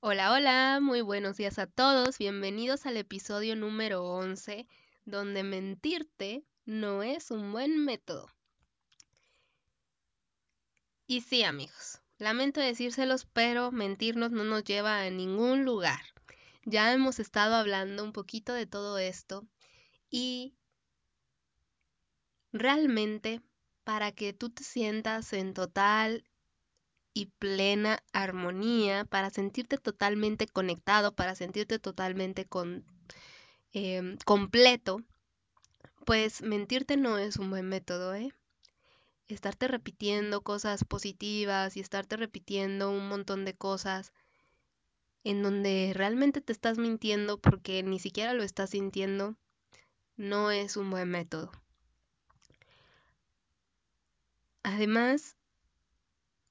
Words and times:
Hola, 0.00 0.32
hola, 0.32 0.78
muy 0.80 1.00
buenos 1.00 1.38
días 1.38 1.58
a 1.58 1.66
todos. 1.66 2.18
Bienvenidos 2.18 2.86
al 2.86 2.96
episodio 2.96 3.56
número 3.56 4.04
11, 4.04 4.68
donde 5.04 5.42
mentirte 5.42 6.44
no 6.64 7.02
es 7.02 7.32
un 7.32 7.50
buen 7.50 7.84
método. 7.84 8.28
Y 11.08 11.22
sí, 11.22 11.42
amigos, 11.42 12.00
lamento 12.18 12.60
decírselos, 12.60 13.26
pero 13.26 13.72
mentirnos 13.72 14.30
no 14.30 14.44
nos 14.44 14.62
lleva 14.62 15.00
a 15.00 15.10
ningún 15.10 15.64
lugar. 15.64 16.00
Ya 16.64 16.92
hemos 16.92 17.18
estado 17.18 17.56
hablando 17.56 18.04
un 18.04 18.12
poquito 18.12 18.52
de 18.52 18.66
todo 18.66 18.98
esto 18.98 19.48
y 20.10 20.54
realmente 22.52 23.42
para 23.82 24.12
que 24.12 24.32
tú 24.32 24.48
te 24.48 24.62
sientas 24.62 25.32
en 25.32 25.54
total 25.54 26.24
y 27.18 27.26
plena 27.26 28.04
armonía, 28.12 29.04
para 29.04 29.30
sentirte 29.30 29.76
totalmente 29.76 30.46
conectado, 30.46 31.16
para 31.16 31.34
sentirte 31.34 31.80
totalmente 31.80 32.44
con, 32.44 32.84
eh, 33.72 34.16
completo, 34.24 35.02
pues 36.06 36.42
mentirte 36.42 36.96
no 36.96 37.18
es 37.18 37.36
un 37.36 37.50
buen 37.50 37.68
método, 37.68 38.14
¿eh? 38.14 38.32
Estarte 39.26 39.66
repitiendo 39.66 40.42
cosas 40.42 40.84
positivas 40.84 41.76
y 41.76 41.80
estarte 41.80 42.16
repitiendo 42.16 42.90
un 42.92 43.08
montón 43.08 43.44
de 43.44 43.54
cosas 43.54 44.12
en 45.24 45.42
donde 45.42 45.90
realmente 45.94 46.40
te 46.40 46.52
estás 46.52 46.78
mintiendo 46.78 47.38
porque 47.40 47.82
ni 47.82 47.98
siquiera 47.98 48.32
lo 48.32 48.44
estás 48.44 48.70
sintiendo, 48.70 49.36
no 50.16 50.52
es 50.52 50.76
un 50.76 50.88
buen 50.88 51.10
método. 51.10 51.50
Además, 54.62 55.37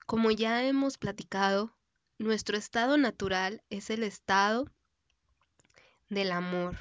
como 0.08 0.32
ya 0.32 0.64
hemos 0.64 0.98
platicado, 0.98 1.76
nuestro 2.18 2.58
estado 2.58 2.98
natural 2.98 3.62
es 3.70 3.90
el 3.90 4.04
estado 4.04 4.72
del 6.08 6.32
amor, 6.32 6.78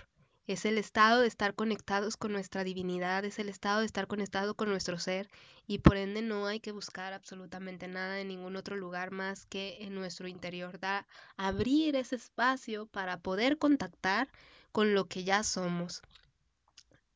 es 0.47 0.65
el 0.65 0.79
estado 0.79 1.23
de 1.23 1.27
estar 1.27 1.57
conectados 1.57 2.17
con 2.17 2.31
nuestra 2.31 2.63
divinidad, 2.63 3.25
es 3.25 3.41
el 3.41 3.49
estado 3.49 3.81
de 3.81 3.87
estar 3.87 4.07
conectado 4.07 4.55
con 4.55 4.69
nuestro 4.69 5.01
ser 5.01 5.29
y 5.67 5.79
por 5.79 5.97
ende 5.97 6.23
no 6.23 6.47
hay 6.47 6.61
que 6.61 6.71
buscar 6.71 7.13
absolutamente 7.13 7.89
nada 7.89 8.21
en 8.21 8.29
ningún 8.29 8.55
otro 8.55 8.77
lugar 8.77 9.11
más 9.11 9.45
que 9.45 9.79
en 9.81 9.97
nuestro 9.97 10.29
interior, 10.29 10.79
da 10.79 11.09
abrir 11.37 11.97
ese 11.97 12.15
espacio 12.15 12.87
para 12.87 13.19
poder 13.19 13.59
contactar 13.59 14.29
con 14.71 14.95
lo 14.95 15.09
que 15.09 15.25
ya 15.25 15.43
somos. 15.43 16.01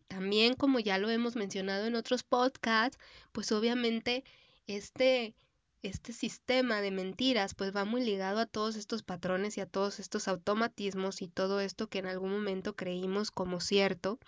También 0.08 0.54
como 0.54 0.80
ya 0.80 0.98
lo 0.98 1.08
hemos 1.08 1.36
mencionado 1.36 1.86
en 1.86 1.94
otros 1.94 2.24
podcasts, 2.24 2.98
pues 3.30 3.52
obviamente 3.52 4.24
este 4.66 5.36
este 5.82 6.12
sistema 6.12 6.80
de 6.80 6.90
mentiras 6.90 7.54
pues 7.54 7.74
va 7.74 7.84
muy 7.84 8.04
ligado 8.04 8.40
a 8.40 8.46
todos 8.46 8.76
estos 8.76 9.02
patrones 9.02 9.56
y 9.56 9.60
a 9.60 9.66
todos 9.66 9.98
estos 9.98 10.28
automatismos 10.28 11.22
y 11.22 11.28
todo 11.28 11.60
esto 11.60 11.88
que 11.88 11.98
en 11.98 12.06
algún 12.06 12.32
momento 12.32 12.76
creímos 12.76 13.30
como 13.30 13.60
cierto 13.60 14.18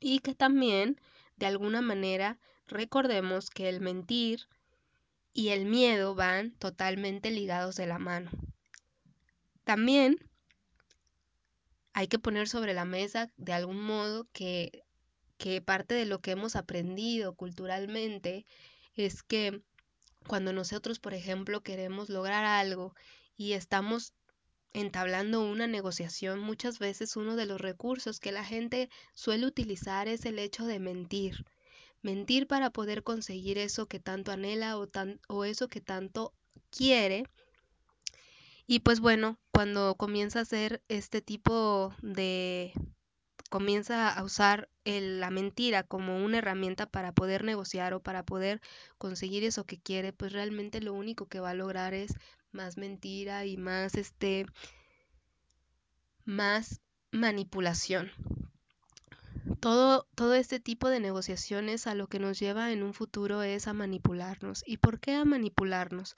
y 0.00 0.18
que 0.18 0.34
también 0.34 1.00
de 1.36 1.46
alguna 1.46 1.80
manera 1.80 2.38
recordemos 2.66 3.50
que 3.50 3.68
el 3.68 3.80
mentir 3.80 4.46
y 5.32 5.48
el 5.48 5.66
miedo 5.66 6.14
van 6.14 6.52
totalmente 6.52 7.30
ligados 7.30 7.76
de 7.76 7.86
la 7.86 7.98
mano. 7.98 8.30
También 9.64 10.16
hay 11.92 12.08
que 12.08 12.18
poner 12.18 12.48
sobre 12.48 12.74
la 12.74 12.84
mesa 12.84 13.30
de 13.36 13.52
algún 13.52 13.80
modo 13.80 14.26
que, 14.32 14.84
que 15.38 15.60
parte 15.60 15.94
de 15.94 16.06
lo 16.06 16.20
que 16.20 16.32
hemos 16.32 16.56
aprendido 16.56 17.34
culturalmente 17.34 18.46
es 18.94 19.22
que 19.22 19.62
cuando 20.26 20.52
nosotros, 20.52 20.98
por 20.98 21.14
ejemplo, 21.14 21.62
queremos 21.62 22.08
lograr 22.08 22.44
algo 22.44 22.94
y 23.36 23.52
estamos 23.52 24.12
entablando 24.72 25.40
una 25.40 25.66
negociación, 25.66 26.40
muchas 26.40 26.78
veces 26.78 27.16
uno 27.16 27.36
de 27.36 27.46
los 27.46 27.60
recursos 27.60 28.20
que 28.20 28.32
la 28.32 28.44
gente 28.44 28.90
suele 29.14 29.46
utilizar 29.46 30.06
es 30.08 30.26
el 30.26 30.38
hecho 30.38 30.66
de 30.66 30.78
mentir. 30.78 31.46
Mentir 32.02 32.46
para 32.46 32.70
poder 32.70 33.02
conseguir 33.02 33.56
eso 33.58 33.86
que 33.86 34.00
tanto 34.00 34.32
anhela 34.32 34.78
o, 34.78 34.86
o 35.28 35.44
eso 35.44 35.68
que 35.68 35.80
tanto 35.80 36.34
quiere. 36.70 37.24
Y 38.66 38.80
pues 38.80 39.00
bueno, 39.00 39.38
cuando 39.50 39.94
comienza 39.94 40.40
a 40.40 40.42
hacer 40.42 40.82
este 40.88 41.22
tipo 41.22 41.94
de 42.02 42.72
comienza 43.48 44.10
a 44.10 44.22
usar 44.22 44.68
el, 44.84 45.20
la 45.20 45.30
mentira 45.30 45.82
como 45.82 46.24
una 46.24 46.38
herramienta 46.38 46.86
para 46.86 47.12
poder 47.12 47.44
negociar 47.44 47.94
o 47.94 48.00
para 48.00 48.24
poder 48.24 48.60
conseguir 48.98 49.44
eso 49.44 49.64
que 49.64 49.78
quiere, 49.78 50.12
pues 50.12 50.32
realmente 50.32 50.80
lo 50.80 50.94
único 50.94 51.26
que 51.26 51.40
va 51.40 51.50
a 51.50 51.54
lograr 51.54 51.94
es 51.94 52.14
más 52.52 52.76
mentira 52.76 53.44
y 53.46 53.56
más 53.56 53.94
este 53.94 54.46
más 56.24 56.80
manipulación. 57.12 58.10
Todo, 59.60 60.06
todo 60.14 60.34
este 60.34 60.60
tipo 60.60 60.88
de 60.88 61.00
negociaciones 61.00 61.86
a 61.86 61.94
lo 61.94 62.08
que 62.08 62.18
nos 62.18 62.38
lleva 62.38 62.72
en 62.72 62.82
un 62.82 62.94
futuro 62.94 63.42
es 63.42 63.68
a 63.68 63.72
manipularnos. 63.72 64.62
¿Y 64.66 64.78
por 64.78 64.98
qué 64.98 65.14
a 65.14 65.24
manipularnos? 65.24 66.14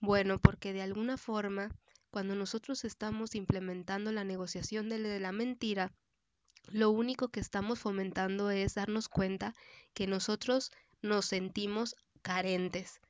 Bueno, 0.00 0.38
porque 0.38 0.72
de 0.72 0.82
alguna 0.82 1.16
forma, 1.16 1.70
cuando 2.10 2.34
nosotros 2.34 2.84
estamos 2.84 3.34
implementando 3.34 4.12
la 4.12 4.24
negociación 4.24 4.88
de, 4.88 5.00
de 5.00 5.20
la 5.20 5.32
mentira, 5.32 5.92
lo 6.70 6.90
único 6.90 7.28
que 7.28 7.40
estamos 7.40 7.80
fomentando 7.80 8.50
es 8.50 8.74
darnos 8.74 9.08
cuenta 9.08 9.54
que 9.92 10.06
nosotros 10.06 10.70
nos 11.02 11.26
sentimos 11.26 11.96
carentes. 12.22 13.00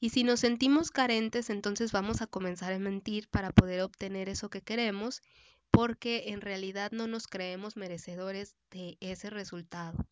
Y 0.00 0.10
si 0.10 0.24
nos 0.24 0.40
sentimos 0.40 0.90
carentes, 0.90 1.50
entonces 1.50 1.92
vamos 1.92 2.22
a 2.22 2.26
comenzar 2.26 2.72
a 2.72 2.78
mentir 2.78 3.28
para 3.28 3.50
poder 3.50 3.82
obtener 3.82 4.28
eso 4.28 4.50
que 4.50 4.60
queremos, 4.60 5.22
porque 5.70 6.24
en 6.28 6.40
realidad 6.40 6.92
no 6.92 7.06
nos 7.06 7.26
creemos 7.26 7.76
merecedores 7.76 8.54
de 8.70 8.96
ese 9.00 9.30
resultado. 9.30 10.06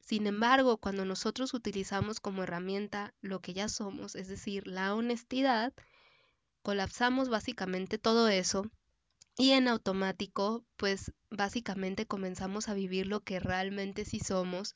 Sin 0.00 0.26
embargo, 0.26 0.76
cuando 0.76 1.04
nosotros 1.04 1.54
utilizamos 1.54 2.20
como 2.20 2.42
herramienta 2.42 3.14
lo 3.20 3.40
que 3.40 3.54
ya 3.54 3.68
somos, 3.68 4.14
es 4.14 4.28
decir, 4.28 4.66
la 4.66 4.94
honestidad, 4.94 5.72
colapsamos 6.62 7.28
básicamente 7.28 7.98
todo 7.98 8.28
eso 8.28 8.70
y 9.36 9.50
en 9.52 9.68
automático, 9.68 10.64
pues 10.76 11.12
básicamente 11.30 12.06
comenzamos 12.06 12.68
a 12.68 12.74
vivir 12.74 13.06
lo 13.06 13.20
que 13.20 13.40
realmente 13.40 14.04
sí 14.04 14.20
somos 14.20 14.74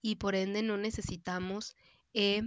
y 0.00 0.16
por 0.16 0.34
ende 0.34 0.62
no 0.62 0.76
necesitamos 0.76 1.74
eh, 2.14 2.42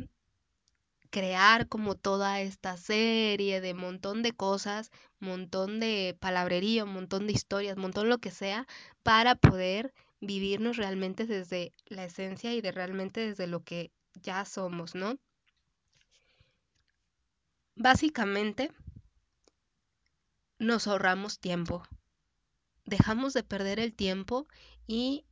crear 1.09 1.67
como 1.67 1.95
toda 1.95 2.39
esta 2.41 2.77
serie 2.77 3.61
de 3.61 3.73
montón 3.73 4.23
de 4.23 4.31
cosas, 4.31 4.91
montón 5.19 5.79
de 5.79 6.15
palabrería, 6.19 6.85
montón 6.85 7.27
de 7.27 7.33
historias, 7.33 7.77
montón 7.77 8.09
lo 8.09 8.19
que 8.19 8.31
sea, 8.31 8.67
para 9.03 9.35
poder 9.35 9.93
vivirnos 10.21 10.77
realmente 10.77 11.25
desde 11.25 11.73
la 11.87 12.05
esencia 12.05 12.53
y 12.53 12.61
de 12.61 12.71
realmente 12.71 13.21
desde 13.21 13.47
lo 13.47 13.63
que 13.63 13.91
ya 14.21 14.45
somos, 14.45 14.95
¿no? 14.95 15.17
Básicamente, 17.75 18.71
nos 20.59 20.87
ahorramos 20.87 21.39
tiempo. 21.39 21.83
Dejamos 22.85 23.33
de 23.33 23.43
perder 23.43 23.79
el 23.79 23.93
tiempo 23.93 24.47
y 24.85 25.25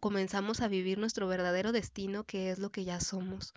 comenzamos 0.00 0.60
a 0.60 0.68
vivir 0.68 0.98
nuestro 0.98 1.28
verdadero 1.28 1.72
destino, 1.72 2.24
que 2.24 2.50
es 2.50 2.58
lo 2.58 2.70
que 2.70 2.84
ya 2.84 3.00
somos. 3.00 3.54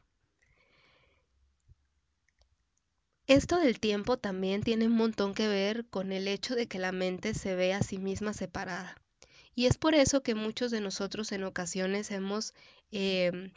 Esto 3.27 3.59
del 3.59 3.79
tiempo 3.79 4.17
también 4.17 4.63
tiene 4.63 4.87
un 4.87 4.95
montón 4.95 5.33
que 5.33 5.47
ver 5.47 5.85
con 5.85 6.11
el 6.11 6.27
hecho 6.27 6.55
de 6.55 6.67
que 6.67 6.79
la 6.79 6.91
mente 6.91 7.33
se 7.33 7.55
ve 7.55 7.73
a 7.73 7.83
sí 7.83 7.97
misma 7.99 8.33
separada. 8.33 8.95
Y 9.53 9.67
es 9.67 9.77
por 9.77 9.93
eso 9.93 10.23
que 10.23 10.35
muchos 10.35 10.71
de 10.71 10.81
nosotros 10.81 11.31
en 11.31 11.43
ocasiones 11.43 12.11
hemos 12.11 12.53
eh, 12.91 13.51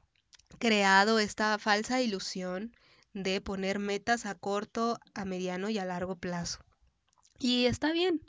creado 0.59 1.19
esta 1.19 1.59
falsa 1.59 2.03
ilusión 2.03 2.77
de 3.15 3.41
poner 3.41 3.79
metas 3.79 4.27
a 4.27 4.35
corto, 4.35 4.99
a 5.15 5.25
mediano 5.25 5.71
y 5.71 5.79
a 5.79 5.85
largo 5.85 6.17
plazo. 6.17 6.59
Y 7.43 7.67
está 7.67 7.91
bien. 7.91 8.21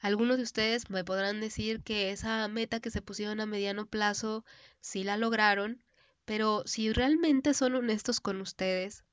Algunos 0.00 0.38
de 0.38 0.42
ustedes 0.42 0.88
me 0.88 1.04
podrán 1.04 1.42
decir 1.42 1.82
que 1.82 2.10
esa 2.10 2.48
meta 2.48 2.80
que 2.80 2.90
se 2.90 3.02
pusieron 3.02 3.38
a 3.40 3.44
mediano 3.44 3.84
plazo 3.84 4.46
sí 4.80 5.04
la 5.04 5.18
lograron, 5.18 5.84
pero 6.24 6.62
si 6.64 6.90
realmente 6.90 7.52
son 7.52 7.74
honestos 7.74 8.18
con 8.18 8.40
ustedes, 8.40 9.04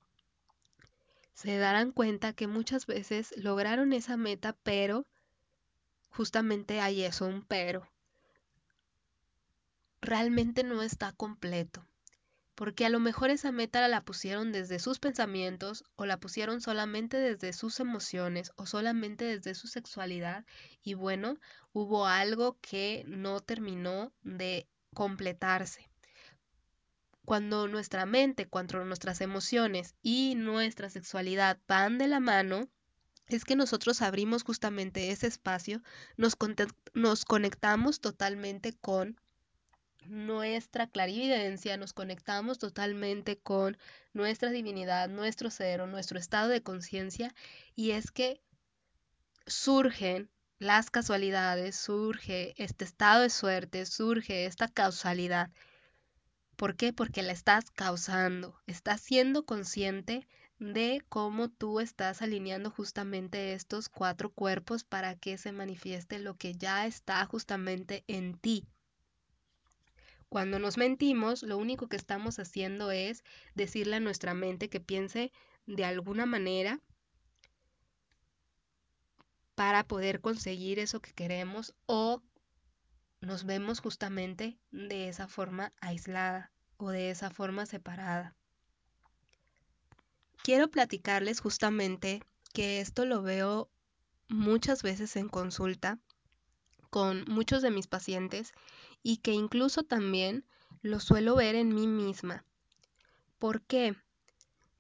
se 1.34 1.57
darán 1.57 1.92
cuenta 1.92 2.31
que 2.31 2.48
muchas 2.48 2.86
veces 2.86 3.34
lograron 3.36 3.92
esa 3.92 4.16
meta, 4.16 4.56
pero 4.63 5.06
justamente 6.10 6.80
hay 6.80 7.04
eso, 7.04 7.25
un 7.25 7.44
pero. 7.44 7.92
Realmente 10.00 10.63
no 10.63 10.81
está 10.84 11.12
completo 11.12 11.86
porque 12.55 12.85
a 12.85 12.89
lo 12.89 13.00
mejor 13.00 13.29
esa 13.29 13.51
meta 13.51 13.88
la 13.88 14.05
pusieron 14.05 14.51
desde 14.51 14.79
sus 14.79 15.00
pensamientos 15.00 15.83
o 15.95 16.05
la 16.05 16.19
pusieron 16.19 16.61
solamente 16.61 17.17
desde 17.17 17.53
sus 17.53 17.79
emociones 17.79 18.51
o 18.55 18.65
solamente 18.65 19.25
desde 19.25 19.55
su 19.55 19.67
sexualidad 19.67 20.45
y 20.83 20.94
bueno, 20.94 21.38
hubo 21.71 22.05
algo 22.05 22.57
que 22.61 23.03
no 23.07 23.41
terminó 23.41 24.13
de 24.21 24.67
completarse. 24.94 25.89
Cuando 27.25 27.67
nuestra 27.67 28.05
mente, 28.05 28.47
cuando 28.47 28.83
nuestras 28.83 29.21
emociones 29.21 29.95
y 30.01 30.35
nuestra 30.35 30.89
sexualidad 30.89 31.57
van 31.67 31.97
de 31.97 32.07
la 32.07 32.19
mano, 32.19 32.67
es 33.27 33.45
que 33.45 33.56
nosotros 33.56 34.01
abrimos 34.01 34.44
justamente 34.44 35.11
ese 35.11 35.27
espacio, 35.27 35.81
nos, 36.17 36.38
nos 36.94 37.25
conectamos 37.25 38.01
totalmente 38.01 38.73
con 38.73 39.19
nuestra 40.07 40.88
clarividencia, 40.88 41.77
nos 41.77 41.94
conectamos 41.94 42.59
totalmente 42.59 43.38
con 43.38 43.77
nuestra 44.13 44.50
divinidad, 44.50 45.09
nuestro 45.09 45.50
ser 45.50 45.81
o 45.81 45.88
nuestro 45.88 46.19
estado 46.19 46.50
de 46.50 46.63
conciencia 46.63 47.33
y 47.75 47.91
es 47.91 48.11
que 48.11 48.41
surgen 49.47 50.29
las 50.59 50.89
casualidades, 50.89 51.75
surge 51.75 52.53
este 52.57 52.85
estado 52.85 53.23
de 53.23 53.29
suerte, 53.29 53.85
surge 53.85 54.45
esta 54.45 54.67
causalidad. 54.67 55.51
¿Por 56.56 56.75
qué? 56.75 56.94
Porque 56.94 57.23
la 57.23 57.33
estás 57.33 57.69
causando, 57.71 58.57
estás 58.67 59.01
siendo 59.01 59.45
consciente 59.45 60.27
de 60.59 61.03
cómo 61.09 61.49
tú 61.49 61.79
estás 61.79 62.21
alineando 62.21 62.69
justamente 62.69 63.53
estos 63.53 63.89
cuatro 63.89 64.29
cuerpos 64.31 64.83
para 64.83 65.15
que 65.15 65.38
se 65.38 65.51
manifieste 65.51 66.19
lo 66.19 66.38
que 66.38 66.53
ya 66.53 66.85
está 66.85 67.25
justamente 67.25 68.03
en 68.07 68.38
ti. 68.38 68.65
Cuando 70.33 70.57
nos 70.57 70.77
mentimos, 70.77 71.44
lo 71.44 71.59
único 71.59 71.88
que 71.88 71.95
estamos 71.95 72.39
haciendo 72.39 72.89
es 72.89 73.24
decirle 73.53 73.97
a 73.97 74.00
nuestra 74.00 74.33
mente 74.33 74.68
que 74.68 74.80
piense 74.80 75.31
de 75.68 75.85
alguna 75.85 76.25
manera 76.25 76.80
para 79.53 79.83
poder 79.83 80.21
conseguir 80.21 80.80
eso 80.80 81.03
que 81.03 81.13
queremos 81.13 81.75
o 81.85 82.24
nos 83.21 83.45
vemos 83.45 83.80
justamente 83.80 84.57
de 84.71 85.07
esa 85.07 85.27
forma 85.27 85.71
aislada 85.81 86.51
o 86.77 86.89
de 86.89 87.12
esa 87.12 87.30
forma 87.30 87.68
separada. 87.68 88.35
Quiero 90.41 90.68
platicarles 90.68 91.41
justamente 91.41 92.24
que 92.56 92.81
esto 92.81 93.06
lo 93.06 93.21
veo 93.21 93.69
muchas 94.30 94.81
veces 94.81 95.15
en 95.15 95.30
consulta 95.30 96.00
con 96.94 97.25
muchos 97.28 97.63
de 97.63 97.72
mis 97.72 97.88
pacientes 97.88 98.54
y 99.01 99.18
que 99.18 99.31
incluso 99.31 99.81
también 99.81 100.45
lo 100.84 101.00
suelo 101.00 101.36
ver 101.36 101.56
en 101.56 101.74
mí 101.74 101.88
misma. 101.88 102.45
¿Por 103.40 103.63
qué? 103.63 103.95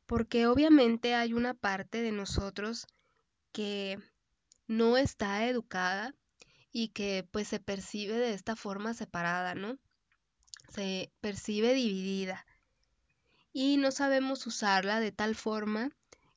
Porque 0.05 0.45
obviamente 0.45 1.15
hay 1.15 1.33
una 1.33 1.55
parte 1.55 2.03
de 2.03 2.11
nosotros 2.11 2.85
que 3.51 3.97
no 4.67 4.95
está 4.97 5.47
educada 5.47 6.13
y 6.71 6.89
que 6.89 7.27
pues 7.31 7.47
se 7.47 7.59
percibe 7.59 8.13
de 8.13 8.35
esta 8.35 8.55
forma 8.55 8.93
separada, 8.93 9.55
¿no? 9.55 9.79
Se 10.69 11.11
percibe 11.19 11.73
dividida 11.73 12.45
y 13.53 13.77
no 13.77 13.89
sabemos 13.89 14.45
usarla 14.45 14.99
de 14.99 15.11
tal 15.11 15.33
forma 15.33 15.89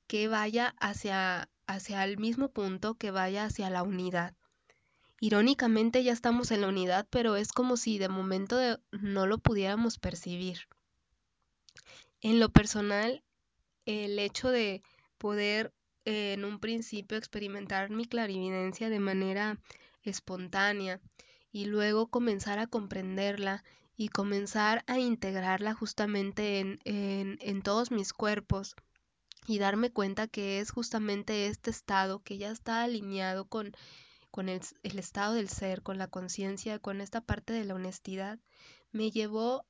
que 0.07 0.27
vaya 0.27 0.75
hacia, 0.81 1.51
hacia 1.67 2.03
el 2.05 2.17
mismo 2.17 2.49
punto, 2.49 2.95
que 2.95 3.11
vaya 3.11 3.45
hacia 3.45 3.69
la 3.69 3.83
unidad. 3.83 4.35
Irónicamente 5.21 6.03
ya 6.05 6.13
estamos 6.13 6.51
en 6.51 6.61
la 6.61 6.69
unidad, 6.69 7.07
pero 7.11 7.37
es 7.37 7.53
como 7.53 7.77
si 7.77 7.99
de 7.99 8.09
momento 8.09 8.59
no 8.91 9.27
lo 9.27 9.39
pudiéramos 9.39 9.99
percibir. 9.99 10.69
En 12.21 12.41
lo 12.41 12.51
personal, 12.51 13.23
el 13.87 14.19
hecho 14.19 14.51
de 14.51 14.83
poder 15.19 15.73
eh, 16.05 16.35
en 16.35 16.45
un 16.45 16.61
principio 16.61 17.17
experimentar 17.19 17.91
mi 17.91 18.05
clarividencia 18.05 18.89
de 18.89 19.01
manera 19.01 19.59
espontánea 20.03 21.01
y 21.51 21.65
luego 21.65 22.09
comenzar 22.09 22.59
a 22.59 22.67
comprenderla 22.67 23.65
y 23.97 24.09
comenzar 24.09 24.85
a 24.87 24.99
integrarla 24.99 25.75
justamente 25.75 26.79
en, 26.85 27.63
todos 27.63 27.91
mis 27.91 28.13
cuerpos 28.13 28.77
y 29.47 29.59
darme 29.59 29.91
cuenta 29.91 30.29
que 30.29 30.61
es 30.61 30.71
justamente 30.71 31.47
este 31.47 31.71
estado 31.71 32.23
que 32.23 32.37
ya 32.37 32.51
está 32.51 32.83
alineado 32.83 33.47
con 33.47 33.73
con 34.31 34.49
el, 34.49 34.61
estado 34.83 35.35
del 35.35 35.49
ser, 35.49 35.83
con 35.83 35.99
la 35.99 36.09
conciencia, 36.09 36.79
con 36.79 37.01
esta 37.01 37.21
parte 37.21 37.53
de 37.53 37.65
la 37.65 37.75
honestidad, 37.75 38.39
me 38.93 39.11
llevó 39.11 39.65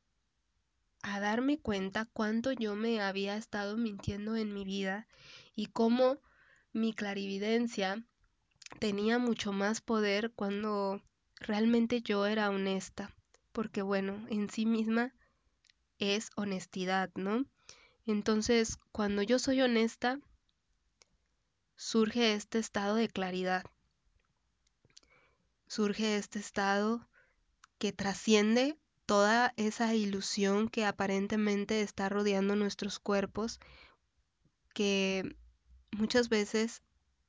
a 1.02 1.20
darme 1.20 1.58
cuenta 1.58 2.08
cuánto 2.12 2.52
yo 2.52 2.74
me 2.74 3.00
había 3.00 3.36
estado 3.36 3.76
mintiendo 3.76 4.34
en 4.36 4.52
mi 4.52 4.64
vida 4.64 5.06
y 5.54 5.66
cómo 5.66 6.18
mi 6.72 6.92
clarividencia 6.92 8.04
tenía 8.80 9.18
mucho 9.18 9.52
más 9.52 9.80
poder 9.80 10.32
cuando 10.32 11.00
realmente 11.38 12.02
yo 12.02 12.26
era 12.26 12.50
honesta, 12.50 13.14
porque 13.52 13.82
bueno, 13.82 14.26
en 14.30 14.50
sí 14.50 14.66
misma 14.66 15.14
es 15.98 16.30
honestidad, 16.34 17.10
¿no? 17.14 17.46
Entonces, 18.04 18.78
cuando 18.92 19.22
yo 19.22 19.38
soy 19.38 19.62
honesta, 19.62 20.18
surge 21.76 22.34
este 22.34 22.58
estado 22.58 22.96
de 22.96 23.08
claridad 23.08 23.64
surge 25.66 26.16
este 26.16 26.38
estado 26.38 27.08
que 27.78 27.92
trasciende 27.92 28.78
toda 29.06 29.52
esa 29.56 29.94
ilusión 29.94 30.68
que 30.68 30.84
aparentemente 30.84 31.80
está 31.82 32.08
rodeando 32.08 32.56
nuestros 32.56 32.98
cuerpos, 32.98 33.60
que 34.74 35.36
muchas 35.92 36.28
veces 36.28 36.82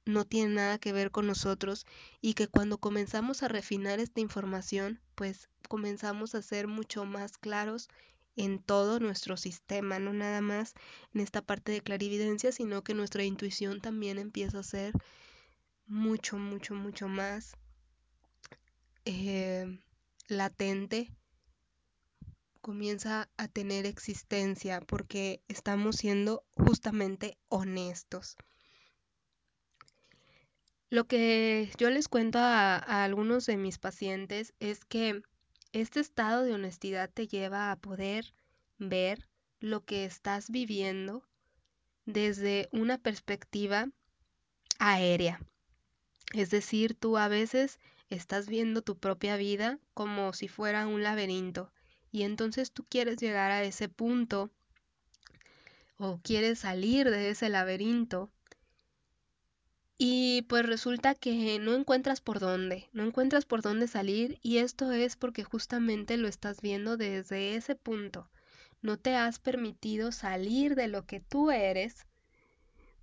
no 0.05 0.25
tiene 0.25 0.55
nada 0.55 0.79
que 0.79 0.93
ver 0.93 1.11
con 1.11 1.27
nosotros 1.27 1.85
y 2.21 2.33
que 2.33 2.47
cuando 2.47 2.77
comenzamos 2.77 3.43
a 3.43 3.47
refinar 3.47 3.99
esta 3.99 4.21
información, 4.21 5.01
pues 5.15 5.49
comenzamos 5.67 6.33
a 6.33 6.41
ser 6.41 6.67
mucho 6.67 7.05
más 7.05 7.37
claros 7.37 7.89
en 8.35 8.59
todo 8.61 8.99
nuestro 8.99 9.35
sistema, 9.35 9.99
no 9.99 10.13
nada 10.13 10.41
más 10.41 10.73
en 11.13 11.21
esta 11.21 11.41
parte 11.41 11.71
de 11.71 11.81
clarividencia, 11.81 12.51
sino 12.51 12.83
que 12.83 12.93
nuestra 12.93 13.23
intuición 13.23 13.81
también 13.81 14.17
empieza 14.17 14.59
a 14.59 14.63
ser 14.63 14.93
mucho, 15.87 16.37
mucho, 16.37 16.75
mucho 16.75 17.07
más 17.07 17.57
eh, 19.09 19.79
latente 20.27 21.09
comienza 22.59 23.29
a 23.37 23.47
tener 23.47 23.85
existencia 23.85 24.81
porque 24.81 25.41
estamos 25.47 25.95
siendo 25.95 26.43
justamente 26.57 27.37
honestos. 27.47 28.35
Lo 30.89 31.07
que 31.07 31.71
yo 31.77 31.89
les 31.89 32.09
cuento 32.09 32.39
a, 32.39 32.75
a, 32.75 33.05
algunos 33.05 33.45
de 33.45 33.55
mis 33.55 33.77
pacientes 33.77 34.53
es 34.59 34.83
que 34.83 35.21
este 35.71 36.01
estado 36.01 36.43
de 36.43 36.53
honestidad 36.53 37.09
te 37.09 37.27
lleva 37.27 37.71
a 37.71 37.77
poder 37.77 38.33
ver 38.77 39.29
lo 39.61 39.85
que 39.85 40.03
estás 40.03 40.49
viviendo 40.49 41.23
desde 42.05 42.67
una 42.73 42.97
perspectiva 42.97 43.87
aérea. 44.79 45.39
Es 46.33 46.49
decir, 46.49 46.93
tú 46.93 47.17
a 47.17 47.29
veces 47.29 47.79
estás 48.09 48.47
viendo 48.47 48.81
tu 48.81 48.97
propia 48.97 49.37
vida 49.37 49.79
como 49.93 50.33
si 50.33 50.47
fuera 50.47 50.87
un 50.87 51.03
laberinto 51.03 51.71
y 52.11 52.23
entonces 52.23 52.71
tú 52.71 52.85
quieres 52.87 53.17
llegar 53.17 53.51
a 53.51 53.63
ese 53.63 53.89
punto 53.89 54.49
o 55.97 56.19
quieres 56.21 56.59
salir 56.59 57.09
de 57.09 57.29
ese 57.29 57.49
laberinto 57.49 58.31
y 59.97 60.43
pues 60.43 60.63
resulta 60.65 61.15
que 61.15 61.57
no 61.59 61.73
encuentras 61.73 62.21
por 62.21 62.39
dónde, 62.39 62.87
no 62.93 63.03
encuentras 63.03 63.45
por 63.45 63.63
dónde 63.63 63.87
salir 63.87 64.39
y 64.43 64.57
esto 64.57 64.91
es 64.91 65.15
porque 65.15 65.43
justamente 65.43 66.17
lo 66.17 66.27
estás 66.27 66.61
viendo 66.61 66.97
desde 66.97 67.55
ese 67.55 67.75
punto. 67.75 68.29
No 68.83 68.97
te 68.97 69.15
has 69.15 69.39
permitido 69.39 70.11
salir 70.11 70.75
de 70.75 70.87
lo 70.87 71.07
que 71.07 71.19
tú 71.19 71.49
eres, 71.49 72.05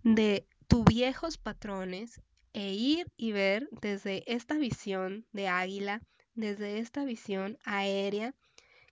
de 0.04 0.46
tus 0.68 0.84
viejos 0.84 1.36
patrones 1.36 2.20
e 2.54 2.72
ir 2.72 3.12
y 3.16 3.32
ver 3.32 3.68
desde 3.82 4.24
esta 4.32 4.54
visión 4.54 5.26
de 5.32 5.48
águila, 5.48 6.00
desde 6.34 6.78
esta 6.78 7.04
visión 7.04 7.58
aérea 7.64 8.34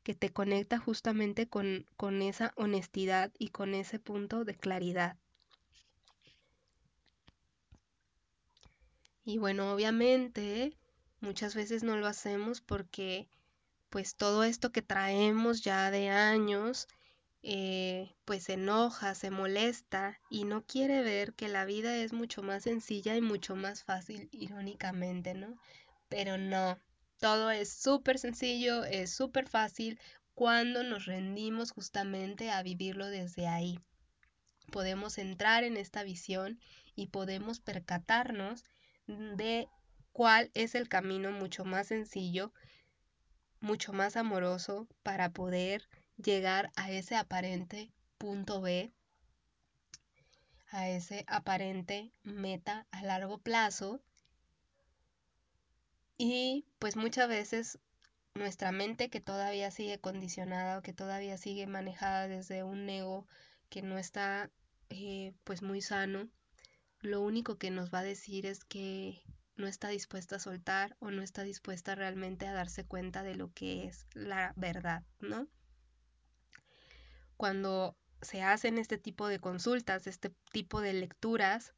que 0.03 0.15
te 0.15 0.31
conecta 0.31 0.79
justamente 0.79 1.49
con, 1.49 1.87
con 1.97 2.23
esa 2.23 2.53
honestidad 2.57 3.33
y 3.39 3.49
con 3.49 3.75
ese 3.75 3.99
punto 3.99 4.45
de 4.45 4.57
claridad. 4.57 5.17
Y 9.25 9.39
bueno, 9.39 9.73
obviamente 9.73 10.77
muchas 11.21 11.55
veces 11.55 11.85
no 11.85 11.97
lo 11.97 12.09
hacemos 12.09 12.61
porque 12.61 13.29
pues 13.91 14.17
todo 14.17 14.43
esto 14.43 14.73
que 14.73 14.83
traemos 14.83 15.63
ya 15.63 15.91
de 15.93 16.09
años 16.09 16.89
eh, 17.45 18.15
pues 18.25 18.45
se 18.45 18.55
enoja, 18.55 19.15
se 19.15 19.31
molesta 19.31 20.21
y 20.31 20.45
no 20.45 20.65
quiere 20.65 21.03
ver 21.03 21.35
que 21.35 21.49
la 21.49 21.65
vida 21.65 21.97
es 21.97 22.13
mucho 22.13 22.43
más 22.43 22.63
sencilla 22.63 23.17
y 23.17 23.21
mucho 23.21 23.57
más 23.57 23.83
fácil, 23.83 24.29
irónicamente, 24.33 25.35
¿no? 25.35 25.57
Pero 26.09 26.39
no, 26.39 26.79
todo 27.19 27.51
es 27.51 27.73
súper 27.73 28.19
sencillo, 28.19 28.85
es 28.85 29.13
súper 29.13 29.49
fácil 29.49 29.99
cuando 30.35 30.83
nos 30.85 31.07
rendimos 31.07 31.73
justamente 31.73 32.51
a 32.51 32.63
vivirlo 32.63 33.07
desde 33.07 33.49
ahí. 33.49 33.81
Podemos 34.71 35.19
entrar 35.19 35.65
en 35.65 35.77
esta 35.77 36.05
visión 36.05 36.61
y 36.95 37.09
podemos 37.09 37.61
percatarnos 37.61 38.65
de 39.07 39.69
cuál 40.13 40.51
es 40.55 40.75
el 40.75 40.89
camino 40.89 41.33
mucho 41.33 41.65
más 41.65 41.89
sencillo, 41.89 42.53
mucho 43.61 43.93
más 43.93 44.17
amoroso 44.17 44.89
para 45.03 45.31
poder 45.31 45.89
llegar 46.23 46.71
a 46.77 46.91
ese 46.91 47.17
aparente 47.17 47.91
punto 48.19 48.61
B, 48.61 48.93
a 50.69 50.89
ese 50.89 51.25
aparente 51.27 52.13
meta 52.23 52.87
a 52.91 53.03
largo 53.03 53.39
plazo. 53.39 54.01
Y 56.17 56.67
pues 56.79 56.97
muchas 56.97 57.29
veces 57.29 57.79
nuestra 58.35 58.73
mente 58.73 59.11
que 59.11 59.21
todavía 59.21 59.71
sigue 59.71 59.99
condicionada 59.99 60.79
o 60.79 60.83
que 60.83 60.93
todavía 60.93 61.37
sigue 61.37 61.67
manejada 61.67 62.29
desde 62.29 62.63
un 62.63 62.89
ego 62.89 63.27
que 63.69 63.83
no 63.83 63.99
está 63.99 64.51
eh, 64.91 65.35
pues 65.45 65.63
muy 65.63 65.81
sano, 65.81 66.29
lo 67.01 67.21
único 67.23 67.59
que 67.59 67.71
nos 67.71 67.93
va 67.93 68.01
a 68.01 68.05
decir 68.05 68.47
es 68.47 68.65
que 68.65 69.23
no 69.57 69.67
está 69.67 69.89
dispuesta 69.89 70.37
a 70.37 70.39
soltar 70.39 70.97
o 71.01 71.11
no 71.11 71.23
está 71.23 71.43
dispuesta 71.43 71.95
realmente 71.95 72.47
a 72.47 72.53
darse 72.53 72.85
cuenta 72.85 73.23
de 73.23 73.35
lo 73.35 73.53
que 73.53 73.87
es 73.87 74.07
la 74.15 74.53
verdad, 74.57 75.03
¿no? 75.19 75.49
Cuando 77.43 77.97
se 78.21 78.41
hacen 78.41 78.79
este 78.79 78.99
tipo 78.99 79.27
de 79.27 79.41
consultas, 79.41 80.07
este 80.07 80.33
tipo 80.53 80.81
de 80.81 80.93
lecturas, 80.93 81.75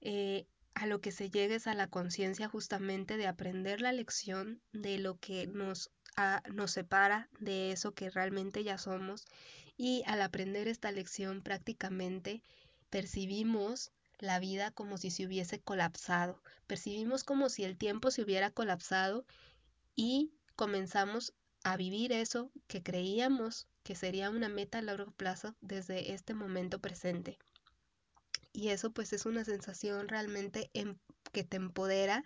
eh, 0.00 0.46
a 0.72 0.86
lo 0.86 1.02
que 1.02 1.12
se 1.12 1.28
llega 1.28 1.56
es 1.56 1.66
a 1.66 1.74
la 1.74 1.88
conciencia 1.88 2.48
justamente 2.48 3.18
de 3.18 3.26
aprender 3.26 3.82
la 3.82 3.92
lección 3.92 4.62
de 4.72 4.96
lo 4.96 5.18
que 5.18 5.46
nos, 5.46 5.90
nos 6.50 6.70
separa 6.70 7.28
de 7.38 7.72
eso 7.72 7.92
que 7.92 8.08
realmente 8.08 8.64
ya 8.64 8.78
somos 8.78 9.26
y 9.76 10.04
al 10.06 10.22
aprender 10.22 10.68
esta 10.68 10.90
lección 10.90 11.42
prácticamente 11.42 12.42
percibimos 12.88 13.92
la 14.20 14.38
vida 14.38 14.70
como 14.70 14.96
si 14.96 15.10
se 15.10 15.26
hubiese 15.26 15.60
colapsado, 15.60 16.40
percibimos 16.66 17.24
como 17.24 17.50
si 17.50 17.64
el 17.64 17.76
tiempo 17.76 18.10
se 18.10 18.22
hubiera 18.22 18.48
colapsado 18.48 19.26
y 19.94 20.32
comenzamos 20.56 21.34
a 21.62 21.76
vivir 21.76 22.10
eso 22.10 22.50
que 22.68 22.82
creíamos 22.82 23.68
que 23.84 23.94
sería 23.94 24.30
una 24.30 24.48
meta 24.48 24.78
a 24.78 24.82
largo 24.82 25.12
plazo 25.12 25.54
desde 25.60 26.12
este 26.12 26.34
momento 26.34 26.80
presente. 26.80 27.38
Y 28.52 28.68
eso 28.68 28.90
pues 28.90 29.12
es 29.12 29.26
una 29.26 29.44
sensación 29.44 30.08
realmente 30.08 30.70
em, 30.74 30.96
que 31.32 31.44
te 31.44 31.56
empodera 31.56 32.24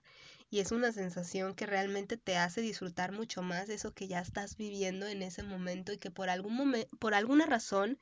y 0.51 0.61
es 0.61 0.73
una 0.73 0.93
sensación 0.93 1.55
que 1.55 1.67
realmente 1.67 2.17
te 2.17 2.37
hace 2.37 2.61
disfrutar 2.61 3.13
mucho 3.13 3.43
más 3.43 3.69
eso 3.69 3.93
que 3.93 4.09
ya 4.09 4.21
estás 4.21 4.57
viviendo 4.57 5.07
en 5.07 5.23
ese 5.23 5.43
momento 5.43 5.93
y 5.93 5.99
que 5.99 6.11
por 6.11 6.31
algún 6.31 6.55
momento, 6.55 6.89
por 6.99 7.15
alguna 7.15 7.45
razón 7.45 7.99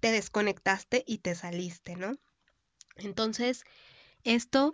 te 0.00 0.12
desconectaste 0.12 1.02
y 1.06 1.18
te 1.18 1.34
saliste, 1.34 1.96
¿no? 1.96 2.16
Entonces, 2.96 3.64
esto 4.22 4.72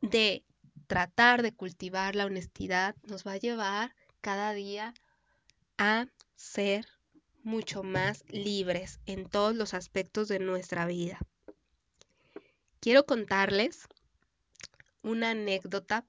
de 0.00 0.44
tratar 0.86 1.42
de 1.42 1.54
cultivar 1.54 2.16
la 2.16 2.26
honestidad 2.26 2.96
nos 3.04 3.26
va 3.26 3.32
a 3.32 3.38
llevar 3.38 3.94
cada 4.20 4.52
día 4.52 4.94
a 5.78 6.06
ser 6.34 6.86
mucho 7.44 7.82
más 7.82 8.24
libres 8.28 8.98
en 9.06 9.28
todos 9.28 9.54
los 9.54 9.74
aspectos 9.74 10.28
de 10.28 10.40
nuestra 10.40 10.86
vida. 10.86 11.20
Quiero 12.80 13.06
contarles 13.06 13.86
una 15.02 15.30
anécdota 15.30 16.04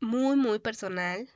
muy, 0.00 0.36
muy 0.36 0.58
personal. 0.58 1.28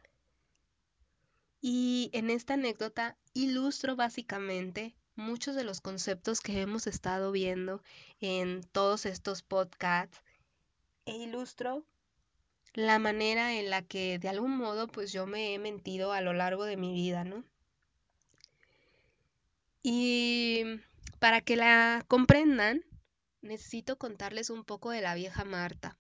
Y 1.61 2.11
en 2.13 2.31
esta 2.31 2.55
anécdota 2.55 3.17
ilustro 3.33 3.97
básicamente 3.97 4.95
muchos 5.17 5.55
de 5.55 5.65
los 5.65 5.81
conceptos 5.81 6.41
que 6.41 6.61
hemos 6.61 6.87
estado 6.87 7.33
viendo 7.33 7.83
en 8.21 8.63
todos 8.73 9.07
estos 9.07 9.43
podcasts 9.43 10.23
e 11.07 11.17
ilustro 11.17 11.87
la 12.75 12.99
manera 12.99 13.55
en 13.55 13.71
la 13.71 13.83
que 13.83 14.19
de 14.19 14.29
algún 14.29 14.57
modo 14.57 14.89
pues 14.89 15.13
yo 15.13 15.27
me 15.27 15.55
he 15.55 15.59
mentido 15.59 16.13
a 16.13 16.21
lo 16.21 16.33
largo 16.33 16.65
de 16.65 16.77
mi 16.77 16.93
vida, 16.93 17.25
¿no? 17.25 17.45
Y 19.83 20.65
para 21.19 21.41
que 21.41 21.57
la 21.57 22.05
comprendan, 22.09 22.85
necesito 23.43 23.97
contarles 23.97 24.51
un 24.51 24.65
poco 24.65 24.91
de 24.91 25.01
la 25.01 25.15
vieja 25.15 25.45
Marta. 25.45 25.99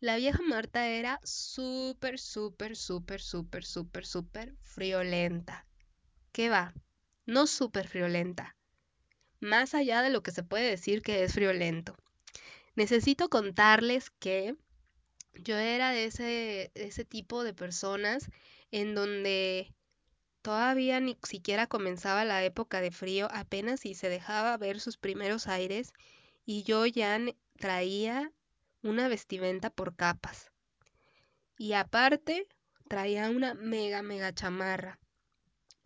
La 0.00 0.16
vieja 0.16 0.40
Marta 0.42 0.88
era 0.88 1.20
súper, 1.22 2.18
súper, 2.18 2.76
súper, 2.76 3.20
súper, 3.20 3.64
súper, 3.64 4.06
súper 4.06 4.54
friolenta. 4.62 5.66
¿Qué 6.32 6.48
va? 6.48 6.74
No 7.26 7.46
súper 7.46 7.86
friolenta. 7.86 8.56
Más 9.40 9.74
allá 9.74 10.02
de 10.02 10.10
lo 10.10 10.22
que 10.22 10.32
se 10.32 10.42
puede 10.42 10.68
decir 10.70 11.02
que 11.02 11.22
es 11.22 11.34
friolento. 11.34 11.96
Necesito 12.76 13.28
contarles 13.28 14.08
que 14.10 14.56
yo 15.34 15.56
era 15.56 15.90
de 15.92 16.04
ese, 16.04 16.70
ese 16.74 17.04
tipo 17.04 17.44
de 17.44 17.54
personas 17.54 18.30
en 18.70 18.94
donde 18.94 19.74
todavía 20.42 21.00
ni 21.00 21.16
siquiera 21.22 21.66
comenzaba 21.66 22.24
la 22.24 22.44
época 22.44 22.80
de 22.80 22.90
frío, 22.90 23.28
apenas 23.32 23.80
si 23.80 23.94
se 23.94 24.08
dejaba 24.08 24.56
ver 24.56 24.80
sus 24.80 24.96
primeros 24.96 25.48
aires 25.48 25.92
y 26.46 26.62
yo 26.62 26.86
ya 26.86 27.18
traía 27.58 28.32
una 28.82 29.08
vestimenta 29.08 29.70
por 29.70 29.94
capas. 29.94 30.50
Y 31.58 31.74
aparte 31.74 32.48
traía 32.88 33.28
una 33.28 33.54
mega, 33.54 34.02
mega 34.02 34.32
chamarra. 34.32 34.98